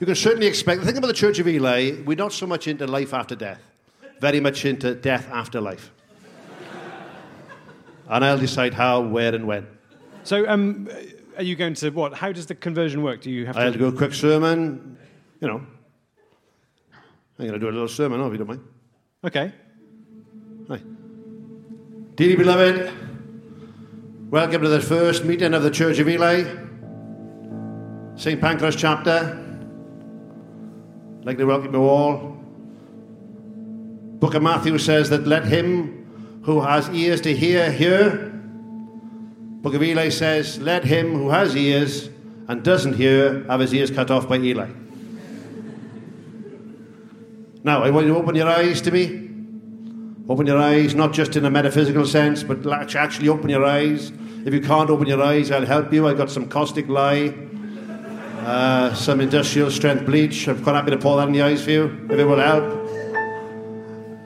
you 0.00 0.06
can 0.06 0.16
certainly 0.16 0.48
expect. 0.48 0.80
The 0.80 0.86
thing 0.86 0.98
about 0.98 1.06
the 1.06 1.14
Church 1.14 1.38
of 1.38 1.46
Eli, 1.46 2.02
we're 2.04 2.16
not 2.16 2.32
so 2.32 2.46
much 2.46 2.66
into 2.66 2.86
life 2.86 3.14
after 3.14 3.36
death, 3.36 3.60
very 4.20 4.40
much 4.40 4.64
into 4.64 4.94
death 4.94 5.28
after 5.30 5.60
life. 5.60 5.92
And 8.08 8.24
I'll 8.24 8.38
decide 8.38 8.74
how, 8.74 9.00
where, 9.00 9.34
and 9.34 9.46
when. 9.46 9.66
So, 10.24 10.46
um, 10.48 10.88
are 11.36 11.42
you 11.42 11.56
going 11.56 11.74
to 11.74 11.90
what? 11.90 12.14
How 12.14 12.32
does 12.32 12.46
the 12.46 12.54
conversion 12.54 13.02
work? 13.02 13.20
Do 13.20 13.30
you 13.30 13.46
have 13.46 13.56
to? 13.56 13.62
I'll 13.62 13.72
do 13.72 13.86
a 13.86 13.92
quick 13.92 14.14
sermon, 14.14 14.96
you 15.40 15.48
know. 15.48 15.66
I'm 17.38 17.46
going 17.46 17.52
to 17.52 17.58
do 17.58 17.68
a 17.68 17.72
little 17.72 17.88
sermon, 17.88 18.20
oh, 18.20 18.26
if 18.26 18.32
you 18.32 18.38
don't 18.38 18.46
mind. 18.46 18.60
Okay. 19.24 19.52
Hi. 20.68 20.80
Dearly 22.14 22.36
beloved, 22.36 22.92
Welcome 24.34 24.62
to 24.62 24.68
the 24.68 24.80
first 24.80 25.24
meeting 25.24 25.54
of 25.54 25.62
the 25.62 25.70
Church 25.70 26.00
of 26.00 26.08
Eli, 26.08 26.42
St. 28.16 28.40
Pancras 28.40 28.74
chapter. 28.74 29.40
I'd 31.20 31.24
like 31.24 31.38
to 31.38 31.44
welcome 31.44 31.72
you 31.72 31.84
all. 31.84 32.36
Book 34.18 34.34
of 34.34 34.42
Matthew 34.42 34.76
says 34.78 35.08
that 35.10 35.24
let 35.28 35.44
him 35.44 36.40
who 36.42 36.60
has 36.60 36.88
ears 36.88 37.20
to 37.20 37.32
hear 37.32 37.70
hear. 37.70 38.33
Book 39.64 39.72
of 39.72 39.82
Eli 39.82 40.10
says, 40.10 40.58
let 40.60 40.84
him 40.84 41.14
who 41.14 41.30
has 41.30 41.56
ears 41.56 42.10
and 42.48 42.62
doesn't 42.62 42.92
hear 42.92 43.44
have 43.44 43.60
his 43.60 43.72
ears 43.72 43.90
cut 43.90 44.10
off 44.10 44.28
by 44.28 44.36
Eli. 44.36 44.68
Now, 47.62 47.82
I 47.82 47.88
want 47.88 48.06
you 48.06 48.12
to 48.12 48.18
open 48.18 48.34
your 48.34 48.46
eyes 48.46 48.82
to 48.82 48.90
me. 48.90 49.26
Open 50.28 50.46
your 50.46 50.58
eyes, 50.58 50.94
not 50.94 51.14
just 51.14 51.34
in 51.36 51.46
a 51.46 51.50
metaphysical 51.50 52.04
sense, 52.04 52.42
but 52.42 52.66
actually 52.94 53.30
open 53.30 53.48
your 53.48 53.64
eyes. 53.64 54.12
If 54.44 54.52
you 54.52 54.60
can't 54.60 54.90
open 54.90 55.06
your 55.06 55.22
eyes, 55.22 55.50
I'll 55.50 55.64
help 55.64 55.90
you. 55.94 56.08
I've 56.08 56.18
got 56.18 56.30
some 56.30 56.46
caustic 56.46 56.86
lye, 56.86 57.34
uh, 58.40 58.92
some 58.92 59.22
industrial 59.22 59.70
strength 59.70 60.04
bleach. 60.04 60.46
I'm 60.46 60.62
quite 60.62 60.74
happy 60.74 60.90
to 60.90 60.98
pour 60.98 61.16
that 61.16 61.28
in 61.28 61.32
the 61.32 61.40
eyes 61.40 61.64
for 61.64 61.70
you, 61.70 62.06
if 62.10 62.18
it 62.18 62.24
will 62.26 62.36
help. 62.36 62.64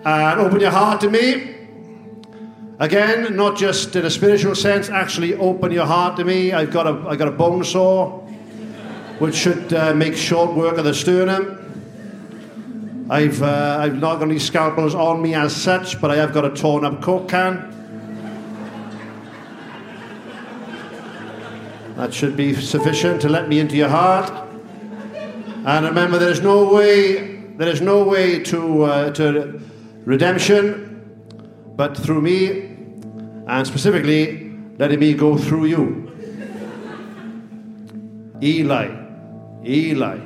And 0.05 0.41
open 0.41 0.59
your 0.59 0.73
heart 0.73 1.01
to 1.03 1.09
me. 1.09 1.58
Again, 2.81 3.35
not 3.35 3.57
just 3.57 3.97
in 3.97 4.05
a 4.05 4.11
spiritual 4.11 4.55
sense, 4.55 4.89
actually 4.89 5.35
open 5.35 5.73
your 5.73 5.85
heart 5.85 6.17
to 6.19 6.25
me. 6.25 6.53
I've 6.53 6.71
got 6.71 6.87
a, 6.87 7.09
I've 7.09 7.19
got 7.19 7.27
a 7.27 7.33
bone 7.33 7.65
saw, 7.65 8.21
which 9.19 9.35
should 9.35 9.73
uh, 9.73 9.95
make 9.95 10.15
short 10.15 10.55
work 10.55 10.79
of 10.79 10.85
the 10.85 10.95
sternum. 10.95 11.57
I've, 13.11 13.43
uh, 13.43 13.79
I've 13.81 13.99
not 13.99 14.21
got 14.21 14.29
any 14.29 14.39
scalpels 14.39 14.95
on 14.95 15.21
me 15.21 15.35
as 15.35 15.57
such, 15.57 16.01
but 16.01 16.13
I 16.13 16.17
have 16.17 16.33
got 16.33 16.45
a 16.45 16.51
torn 16.51 16.85
up 16.85 17.03
Coke 17.03 17.29
can. 17.29 17.75
That 21.97 22.15
should 22.15 22.37
be 22.37 22.55
sufficient 22.55 23.21
to 23.23 23.29
let 23.29 23.49
me 23.49 23.59
into 23.59 23.77
your 23.77 23.89
heart. 23.89 24.31
And 25.67 25.85
remember, 25.85 26.19
there's 26.19 26.43
no 26.43 26.73
way, 26.73 27.39
there 27.57 27.67
is 27.69 27.81
no 27.81 28.05
way 28.05 28.39
to, 28.45 28.83
uh, 28.85 29.11
to 29.15 29.61
redemption 30.05 30.89
but 31.79 31.97
through 31.97 32.21
me, 32.21 32.68
and 33.49 33.67
specifically 33.67 34.53
letting 34.79 35.01
me 35.01 35.15
go 35.15 35.37
through 35.39 35.65
you. 35.65 36.05
Eli, 38.43 38.89
Eli, 39.65 40.19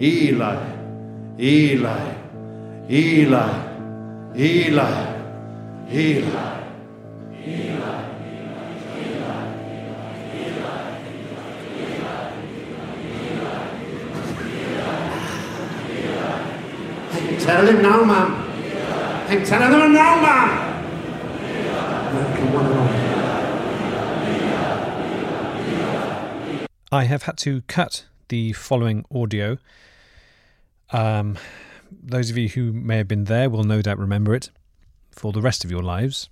Eli, 0.00 0.56
Eli, 1.38 2.14
Eli, 2.90 3.54
Eli, 4.34 4.34
Eli. 4.34 5.12
Eli. 5.92 6.62
Tell 17.38 17.66
him 17.66 17.82
now, 17.82 18.04
ma'am. 18.04 19.44
Telling 19.44 19.80
him 19.80 19.92
now, 19.92 20.20
ma'am. 20.22 20.71
I 26.92 27.04
have 27.04 27.22
had 27.22 27.38
to 27.38 27.62
cut 27.62 28.04
the 28.28 28.52
following 28.52 29.06
audio. 29.14 29.56
Um, 30.90 31.38
those 31.90 32.28
of 32.28 32.36
you 32.36 32.50
who 32.50 32.70
may 32.70 32.98
have 32.98 33.08
been 33.08 33.24
there 33.24 33.48
will 33.48 33.64
no 33.64 33.80
doubt 33.80 33.98
remember 33.98 34.34
it 34.34 34.50
for 35.10 35.32
the 35.32 35.40
rest 35.40 35.64
of 35.64 35.70
your 35.70 35.82
lives, 35.82 36.28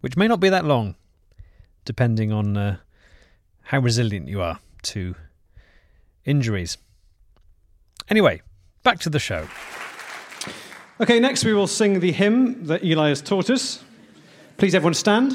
which 0.00 0.16
may 0.16 0.28
not 0.28 0.38
be 0.38 0.48
that 0.48 0.64
long, 0.64 0.94
depending 1.84 2.30
on 2.30 2.56
uh, 2.56 2.76
how 3.62 3.80
resilient 3.80 4.28
you 4.28 4.40
are 4.42 4.60
to 4.82 5.16
injuries. 6.24 6.78
Anyway, 8.08 8.42
back 8.84 9.00
to 9.00 9.10
the 9.10 9.18
show. 9.18 9.48
Okay, 11.00 11.18
next 11.18 11.44
we 11.44 11.52
will 11.52 11.66
sing 11.66 11.98
the 11.98 12.12
hymn 12.12 12.66
that 12.66 12.84
Eli 12.84 13.08
has 13.08 13.20
taught 13.20 13.50
us. 13.50 13.82
Please, 14.58 14.76
everyone, 14.76 14.94
stand. 14.94 15.32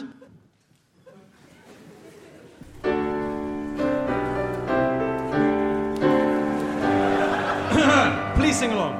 Please 8.36 8.58
sing 8.58 8.72
along. 8.72 8.95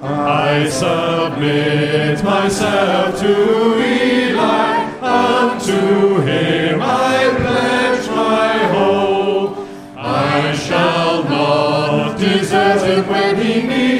I 0.00 0.68
submit 0.68 2.22
myself 2.22 3.18
to 3.18 3.84
Eli, 3.84 4.84
unto 5.00 6.20
him 6.20 6.80
I 6.80 7.34
pledge 7.36 8.08
my 8.10 8.58
whole. 8.72 9.66
I 9.96 10.54
shall 10.54 11.24
not 11.24 12.16
desert 12.16 12.82
him 12.86 13.08
when 13.08 13.36
he 13.42 13.62
needs 13.62 13.68
me, 13.68 13.93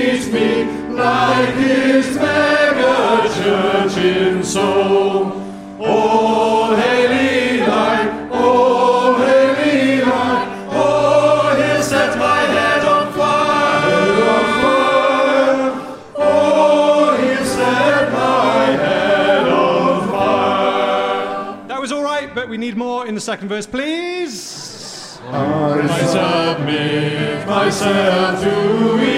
like 0.95 1.55
his 1.55 2.17
mega 2.17 3.29
church 3.35 3.97
in 3.99 4.43
soul. 4.45 5.43
Oh, 5.81 6.75
hail 6.77 7.11
Eli, 7.11 8.29
oh, 8.33 9.17
hail 9.19 9.57
Eli, 9.67 10.47
oh, 10.71 11.55
he'll 11.57 11.83
set 11.83 12.17
my 12.19 12.41
head 12.57 12.85
on 12.85 13.13
fire. 13.13 14.03
Oh, 16.17 17.17
he'll 17.21 17.45
set 17.45 18.13
my 18.13 18.67
head 18.85 19.47
on 19.49 20.09
fire. 20.09 21.69
That 21.69 21.81
was 21.81 21.91
all 21.93 22.03
right, 22.03 22.33
but 22.35 22.49
we 22.49 22.57
need 22.57 22.77
more 22.77 23.07
in 23.07 23.15
the 23.15 23.21
second 23.21 23.49
verse, 23.49 23.67
please. 23.67 24.63
I 25.27 25.97
submit 26.57 27.47
myself 27.47 28.41
to 28.43 28.51
Eli, 29.01 29.13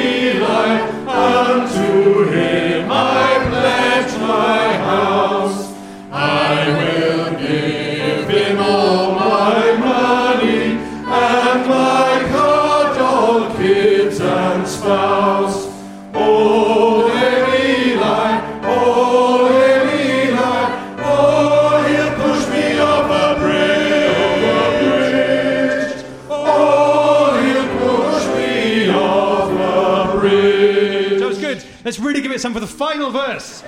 it 32.37 32.41
some 32.41 32.53
for 32.53 32.61
the 32.61 32.67
final 32.67 33.11
verse. 33.11 33.65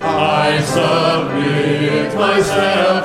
I 0.00 0.60
submit 0.60 2.14
myself 2.14 3.01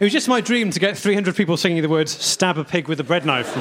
It 0.00 0.04
was 0.04 0.12
just 0.12 0.28
my 0.28 0.40
dream 0.40 0.70
to 0.70 0.80
get 0.80 0.98
300 0.98 1.36
people 1.36 1.56
singing 1.56 1.80
the 1.80 1.88
words 1.88 2.10
stab 2.10 2.58
a 2.58 2.64
pig 2.64 2.88
with 2.88 2.98
a 2.98 3.04
bread 3.04 3.24
knife. 3.24 3.46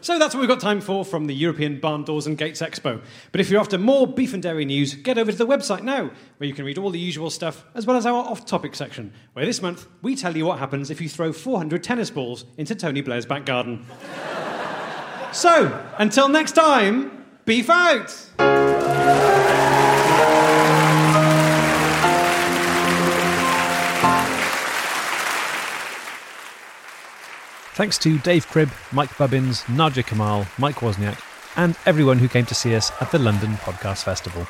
so 0.00 0.16
that's 0.16 0.32
what 0.32 0.40
we've 0.40 0.48
got 0.48 0.60
time 0.60 0.80
for 0.80 1.04
from 1.04 1.26
the 1.26 1.34
European 1.34 1.80
Barn 1.80 2.04
Doors 2.04 2.28
and 2.28 2.38
Gates 2.38 2.62
Expo. 2.62 3.02
But 3.32 3.40
if 3.40 3.50
you're 3.50 3.60
after 3.60 3.78
more 3.78 4.06
beef 4.06 4.32
and 4.32 4.40
dairy 4.40 4.64
news, 4.64 4.94
get 4.94 5.18
over 5.18 5.32
to 5.32 5.36
the 5.36 5.46
website 5.46 5.82
now, 5.82 6.12
where 6.36 6.46
you 6.46 6.54
can 6.54 6.64
read 6.64 6.78
all 6.78 6.90
the 6.90 7.00
usual 7.00 7.30
stuff, 7.30 7.64
as 7.74 7.84
well 7.84 7.96
as 7.96 8.06
our 8.06 8.14
off 8.14 8.46
topic 8.46 8.76
section, 8.76 9.12
where 9.32 9.44
this 9.44 9.60
month 9.60 9.88
we 10.02 10.14
tell 10.14 10.36
you 10.36 10.46
what 10.46 10.60
happens 10.60 10.90
if 10.90 11.00
you 11.00 11.08
throw 11.08 11.32
400 11.32 11.82
tennis 11.82 12.10
balls 12.10 12.44
into 12.58 12.76
Tony 12.76 13.00
Blair's 13.00 13.26
back 13.26 13.44
garden. 13.44 13.84
so, 15.32 15.84
until 15.98 16.28
next 16.28 16.52
time, 16.52 17.26
beef 17.44 17.68
out! 17.68 19.31
Thanks 27.82 27.98
to 27.98 28.16
Dave 28.18 28.46
Cribb, 28.46 28.70
Mike 28.92 29.18
Bubbins, 29.18 29.68
Nadia 29.68 30.04
Kamil, 30.04 30.46
Mike 30.56 30.76
Wozniak, 30.76 31.20
and 31.56 31.76
everyone 31.84 32.20
who 32.20 32.28
came 32.28 32.46
to 32.46 32.54
see 32.54 32.76
us 32.76 32.92
at 33.00 33.10
the 33.10 33.18
London 33.18 33.54
Podcast 33.54 34.04
Festival. 34.04 34.46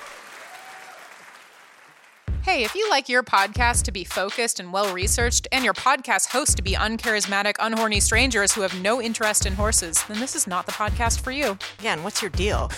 Hey, 2.43 2.65
if 2.65 2.75
you 2.75 2.91
like 2.91 3.09
your 3.09 3.23
podcast 3.23 3.85
to 3.85 3.93
be 3.93 4.03
focused 4.03 4.59
and 4.59 4.73
well 4.73 4.93
researched, 4.93 5.47
and 5.53 5.65
your 5.65 5.75
podcast 5.75 6.29
host 6.33 6.57
to 6.57 6.63
be 6.63 6.73
uncharismatic, 6.75 7.55
unhorny 7.55 8.03
strangers 8.03 8.53
who 8.53 8.63
have 8.63 8.81
no 8.83 9.01
interest 9.01 9.47
in 9.47 9.53
horses, 9.53 10.03
then 10.09 10.19
this 10.19 10.35
is 10.35 10.49
not 10.49 10.67
the 10.67 10.73
podcast 10.73 11.21
for 11.21 11.31
you. 11.31 11.57
Yeah, 11.83 11.93
and 11.93 12.03
what's 12.03 12.21
your 12.21 12.31
deal? 12.33 12.69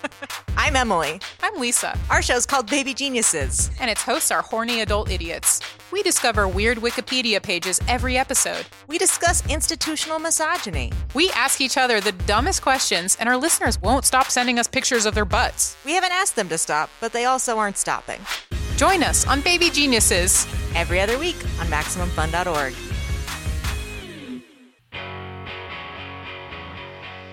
I'm 0.56 0.76
Emily. 0.76 1.20
I'm 1.42 1.58
Lisa, 1.58 1.98
Our 2.08 2.22
show 2.22 2.36
is 2.36 2.46
called 2.46 2.70
Baby 2.70 2.94
Geniuses. 2.94 3.70
and 3.80 3.90
its 3.90 4.02
hosts 4.02 4.30
are 4.30 4.42
horny 4.42 4.80
adult 4.80 5.10
idiots. 5.10 5.60
We 5.90 6.04
discover 6.04 6.46
weird 6.46 6.78
Wikipedia 6.78 7.42
pages 7.42 7.80
every 7.88 8.16
episode. 8.16 8.64
We 8.86 8.96
discuss 8.96 9.44
institutional 9.50 10.20
misogyny. 10.20 10.92
We 11.14 11.30
ask 11.30 11.60
each 11.60 11.76
other 11.76 12.00
the 12.00 12.12
dumbest 12.12 12.62
questions, 12.62 13.16
and 13.18 13.28
our 13.28 13.36
listeners 13.36 13.80
won't 13.82 14.04
stop 14.04 14.30
sending 14.30 14.60
us 14.60 14.68
pictures 14.68 15.04
of 15.04 15.16
their 15.16 15.24
butts. 15.24 15.76
We 15.84 15.94
haven't 15.94 16.12
asked 16.12 16.36
them 16.36 16.48
to 16.50 16.58
stop, 16.58 16.90
but 17.00 17.12
they 17.12 17.24
also 17.24 17.58
aren't 17.58 17.76
stopping. 17.76 18.20
Join 18.80 19.02
us 19.02 19.26
on 19.26 19.42
Baby 19.42 19.68
Geniuses. 19.68 20.46
Every 20.74 21.02
other 21.02 21.18
week 21.18 21.36
on 21.60 21.66
MaximumFun.org. 21.66 22.74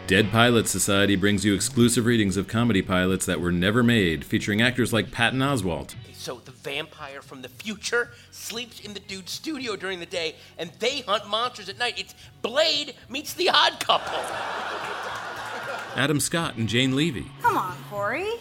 Dead 0.07 0.29
Pilot 0.29 0.67
Society 0.67 1.15
brings 1.15 1.45
you 1.45 1.53
exclusive 1.53 2.05
readings 2.05 2.35
of 2.35 2.49
comedy 2.49 2.81
pilots 2.81 3.25
that 3.27 3.39
were 3.39 3.53
never 3.53 3.81
made, 3.81 4.25
featuring 4.25 4.61
actors 4.61 4.91
like 4.91 5.09
Patton 5.09 5.39
Oswalt, 5.39 5.95
So 6.11 6.41
the 6.43 6.51
vampire 6.51 7.21
from 7.21 7.41
the 7.41 7.47
future 7.47 8.11
sleeps 8.29 8.81
in 8.81 8.93
the 8.93 8.99
dude's 8.99 9.31
studio 9.31 9.77
during 9.77 10.01
the 10.01 10.05
day, 10.05 10.35
and 10.57 10.69
they 10.79 10.99
hunt 10.99 11.29
monsters 11.29 11.69
at 11.69 11.79
night. 11.79 11.97
It's 11.97 12.13
Blade 12.41 12.93
meets 13.07 13.33
the 13.33 13.51
Odd 13.51 13.79
Couple. 13.79 14.19
Adam 15.95 16.19
Scott, 16.19 16.57
and 16.57 16.67
Jane 16.67 16.93
Levy. 16.93 17.25
Come 17.41 17.55
on, 17.55 17.77
Corey. 17.89 18.33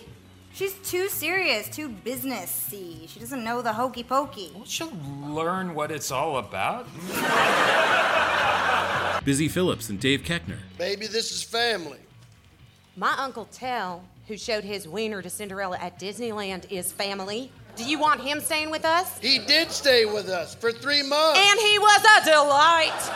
She's 0.57 0.72
too 0.88 1.11
serious, 1.11 1.68
too 1.68 1.90
businessy. 1.90 3.07
She 3.11 3.20
doesn't 3.20 3.44
know 3.44 3.61
the 3.61 3.74
hokey 3.74 4.02
pokey. 4.02 4.50
She'll 4.64 4.90
learn 5.22 5.74
what 5.74 5.90
it's 5.90 6.11
all 6.11 6.38
about. 6.38 6.86
Busy 9.22 9.48
Phillips 9.48 9.90
and 9.90 10.00
Dave 10.00 10.22
Koechner. 10.22 10.57
Baby, 10.78 11.09
this 11.09 11.30
is 11.30 11.42
family. 11.42 11.98
My 12.96 13.14
Uncle 13.18 13.44
Tell, 13.52 14.02
who 14.28 14.38
showed 14.38 14.64
his 14.64 14.88
wiener 14.88 15.20
to 15.20 15.28
Cinderella 15.28 15.76
at 15.78 16.00
Disneyland, 16.00 16.72
is 16.72 16.90
family. 16.90 17.52
Do 17.76 17.84
you 17.84 17.98
want 17.98 18.22
him 18.22 18.40
staying 18.40 18.70
with 18.70 18.86
us? 18.86 19.18
He 19.18 19.38
did 19.40 19.70
stay 19.70 20.07
with 20.07 20.30
us 20.30 20.54
for 20.54 20.72
three 20.72 21.02
months. 21.02 21.38
And 21.38 21.61
he 21.61 21.78
was 21.78 22.00
a 22.00 22.24
delight. 22.24 23.11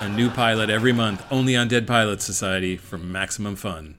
A 0.00 0.08
new 0.08 0.30
pilot 0.30 0.68
every 0.68 0.92
month, 0.92 1.24
only 1.30 1.54
on 1.54 1.68
Dead 1.68 1.86
Pilot 1.86 2.20
Society 2.20 2.76
for 2.76 2.98
Maximum 2.98 3.54
Fun. 3.54 3.98